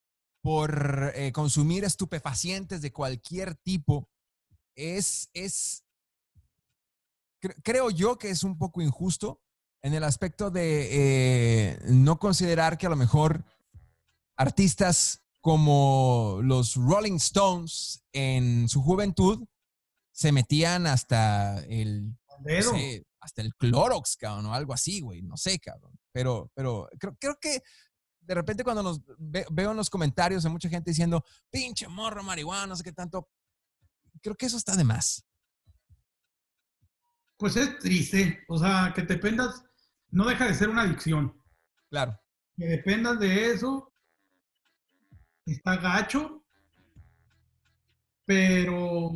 [0.41, 4.07] por eh, consumir estupefacientes de cualquier tipo,
[4.75, 5.83] es, es,
[7.41, 9.41] cre- creo yo que es un poco injusto
[9.81, 10.89] en el aspecto de
[11.71, 13.43] eh, no considerar que a lo mejor
[14.35, 19.45] artistas como los Rolling Stones en su juventud
[20.11, 22.71] se metían hasta el, no Dedo.
[22.71, 25.97] sé, hasta el Clorox, cabrón, o algo así, güey, no sé, cabrón.
[26.11, 27.61] Pero, pero creo, creo que
[28.21, 32.23] de repente cuando nos ve- veo en los comentarios de mucha gente diciendo, pinche morro
[32.23, 33.29] marihuana, no sé qué tanto,
[34.21, 35.23] creo que eso está de más.
[37.37, 38.39] Pues es triste.
[38.49, 39.63] O sea, que te dependas,
[40.17, 41.31] no deja de ser una adicción.
[41.91, 42.19] Claro.
[42.57, 43.93] que dependas de eso
[45.45, 46.43] está gacho,
[48.25, 49.11] pero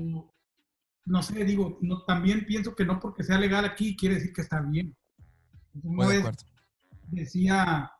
[1.05, 4.43] no sé, digo, no, también pienso que no porque sea legal aquí quiere decir que
[4.43, 4.95] está bien.
[5.81, 6.23] Una vez
[7.07, 7.91] decía,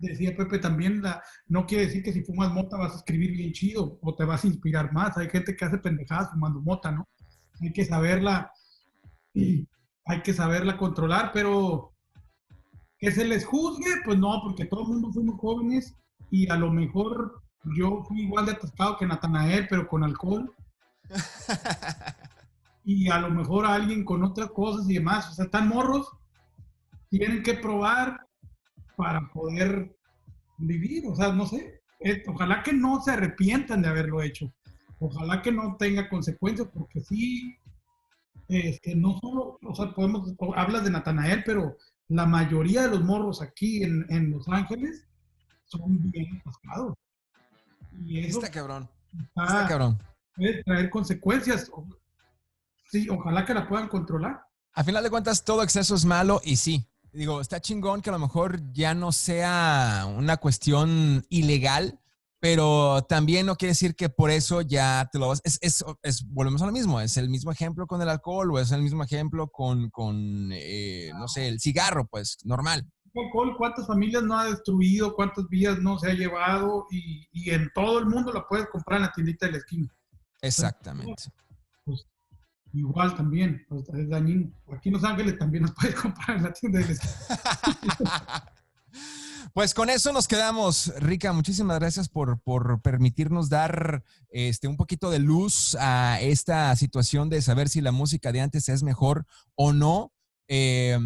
[0.00, 3.52] decía Pepe también, la, no quiere decir que si fumas mota vas a escribir bien
[3.52, 5.16] chido o te vas a inspirar más.
[5.16, 7.08] Hay gente que hace pendejadas fumando mota, ¿no?
[7.62, 8.50] Hay que saberla,
[10.06, 11.92] hay que saberla controlar, pero
[12.98, 15.94] que se les juzgue, pues no, porque todo el mundo fuimos jóvenes
[16.30, 17.42] y a lo mejor
[17.76, 20.52] yo fui igual de atascado que Natanael, pero con alcohol.
[22.84, 25.30] y a lo mejor alguien con otras cosas y demás.
[25.30, 26.08] O sea, están morros,
[27.08, 28.26] tienen que probar
[28.96, 29.96] para poder
[30.58, 31.04] vivir.
[31.06, 31.80] O sea, no sé.
[32.00, 34.52] Eh, ojalá que no se arrepientan de haberlo hecho.
[34.98, 37.56] Ojalá que no tenga consecuencias, porque sí,
[38.48, 41.76] este, no solo, o sea, podemos, hablas de Natanael, pero
[42.08, 45.04] la mayoría de los morros aquí en, en Los Ángeles
[45.64, 46.94] son bien atascados.
[48.04, 48.88] Y eso Está cabrón.
[49.12, 49.98] está- Está cabrón.
[50.36, 51.70] puede traer consecuencias.
[52.90, 54.40] Sí, ojalá que la puedan controlar.
[54.74, 56.84] A final de cuentas, todo exceso es malo y sí.
[57.12, 62.00] Digo, está chingón que a lo mejor ya no sea una cuestión ilegal,
[62.44, 65.40] pero también no quiere decir que por eso ya te lo vas.
[65.44, 67.00] Es, es, es- volvemos a lo mismo.
[67.00, 71.10] Es el mismo ejemplo con el alcohol o es el mismo ejemplo con, con eh,
[71.16, 72.86] no sé, el cigarro, pues normal.
[73.16, 77.70] alcohol, cuántas familias no ha destruido, cuántas vidas no se ha llevado y, y en
[77.74, 79.88] todo el mundo la puedes comprar en la tiendita de la esquina.
[80.42, 81.22] Exactamente.
[81.86, 82.04] Pues,
[82.74, 84.52] igual también, pues, es dañino.
[84.70, 88.52] Aquí en Los Ángeles también nos puedes comprar en la tienda de la esquina.
[89.52, 90.92] Pues con eso nos quedamos.
[90.98, 97.28] Rica, muchísimas gracias por, por permitirnos dar este, un poquito de luz a esta situación
[97.28, 100.12] de saber si la música de antes es mejor o no.
[100.48, 100.98] Eh,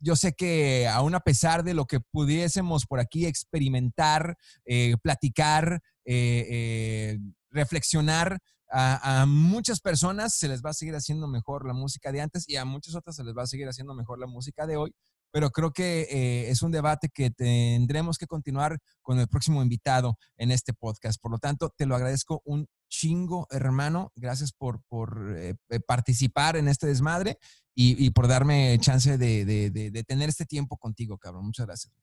[0.00, 5.82] yo sé que aún a pesar de lo que pudiésemos por aquí experimentar, eh, platicar,
[6.04, 7.18] eh, eh,
[7.50, 8.38] reflexionar,
[8.70, 12.56] a muchas personas se les va a seguir haciendo mejor la música de antes y
[12.56, 14.94] a muchas otras se les va a seguir haciendo mejor la música de hoy
[15.30, 20.18] pero creo que eh, es un debate que tendremos que continuar con el próximo invitado
[20.36, 21.20] en este podcast.
[21.20, 24.12] Por lo tanto, te lo agradezco un chingo, hermano.
[24.16, 27.38] Gracias por, por eh, eh, participar en este desmadre
[27.74, 31.44] y, por darme chance de, de- tener este tiempo contigo, cabrón.
[31.46, 31.94] Muchas gracias.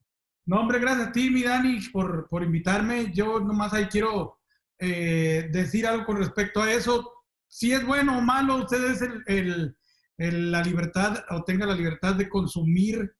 [0.46, 3.12] No, hombre, gracias a ti, mi Dani, por, por invitarme.
[3.12, 4.38] Yo nomás ahí quiero
[4.78, 7.12] eh, decir algo con respecto a eso.
[7.48, 9.76] Si es bueno o malo, ustedes el, el-
[10.18, 13.14] el- la libertad o tenga la libertad de consumir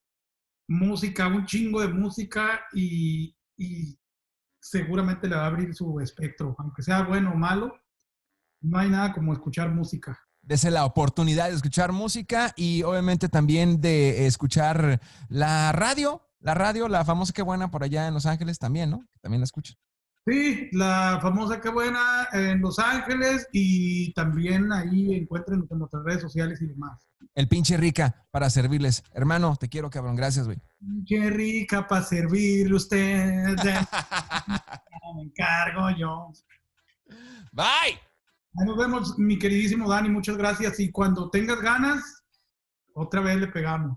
[0.68, 3.98] música, un chingo de música y, y
[4.60, 7.72] seguramente le va a abrir su espectro, aunque sea bueno o malo.
[8.60, 10.18] No hay nada como escuchar música.
[10.42, 16.88] Dese la oportunidad de escuchar música y obviamente también de escuchar la radio, la radio,
[16.88, 19.06] la famosa que buena por allá en Los Ángeles también, ¿no?
[19.20, 19.76] También la escuchan.
[20.26, 26.22] Sí, la famosa Qué Buena en Los Ángeles y también ahí encuentren en nuestras redes
[26.22, 27.06] sociales y demás.
[27.36, 29.04] El pinche rica para servirles.
[29.12, 30.16] Hermano, te quiero, cabrón.
[30.16, 30.58] Gracias, güey.
[31.06, 33.54] Qué rica para servirle usted.
[35.14, 36.32] Me encargo yo.
[37.52, 38.00] Bye.
[38.58, 40.08] Ahí nos vemos, mi queridísimo Dani.
[40.08, 40.80] Muchas gracias.
[40.80, 42.24] Y cuando tengas ganas,
[42.94, 43.96] otra vez le pegamos.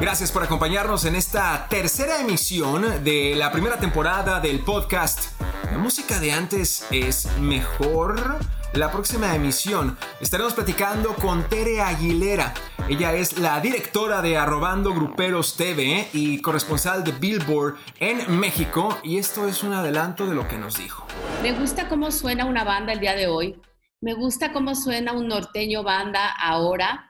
[0.00, 5.38] Gracias por acompañarnos en esta tercera emisión de la primera temporada del podcast.
[5.70, 8.38] ¿La música de antes es mejor?
[8.72, 12.54] La próxima emisión estaremos platicando con Tere Aguilera.
[12.88, 18.98] Ella es la directora de Arrobando Gruperos TV y corresponsal de Billboard en México.
[19.02, 21.06] Y esto es un adelanto de lo que nos dijo.
[21.42, 23.60] Me gusta cómo suena una banda el día de hoy.
[24.00, 27.09] Me gusta cómo suena un norteño banda ahora.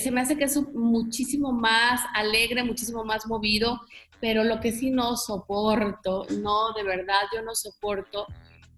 [0.00, 3.80] Se me hace que es muchísimo más alegre, muchísimo más movido,
[4.20, 8.26] pero lo que sí no soporto, no, de verdad, yo no soporto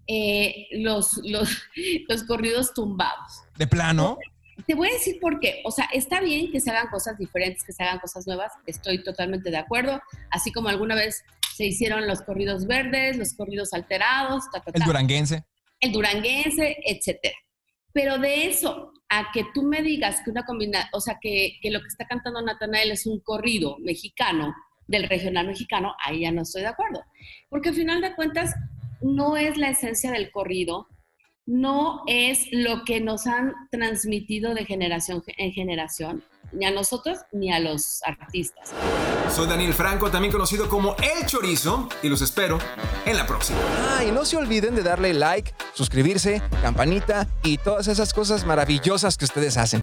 [0.07, 1.49] eh, los, los,
[2.09, 3.43] los corridos tumbados.
[3.57, 4.17] ¿De plano?
[4.65, 5.61] Te voy a decir por qué.
[5.63, 8.51] O sea, está bien que se hagan cosas diferentes, que se hagan cosas nuevas.
[8.65, 10.01] Estoy totalmente de acuerdo.
[10.31, 11.23] Así como alguna vez
[11.55, 15.45] se hicieron los corridos verdes, los corridos alterados, ta, ta, El duranguense.
[15.79, 17.35] el duranguense, etcétera.
[17.93, 21.71] Pero de eso a que tú me digas que una combinación, o sea, que, que
[21.71, 24.53] lo que está cantando Natanael es un corrido mexicano,
[24.89, 27.03] del regional mexicano, ahí ya no estoy de acuerdo.
[27.47, 28.53] Porque al final de cuentas,
[29.01, 30.87] no es la esencia del corrido,
[31.45, 37.53] no es lo que nos han transmitido de generación en generación, ni a nosotros ni
[37.53, 38.71] a los artistas.
[39.33, 42.57] Soy Daniel Franco, también conocido como El Chorizo, y los espero
[43.05, 43.59] en la próxima.
[43.89, 49.17] Ah, y no se olviden de darle like, suscribirse, campanita y todas esas cosas maravillosas
[49.17, 49.77] que ustedes hacen.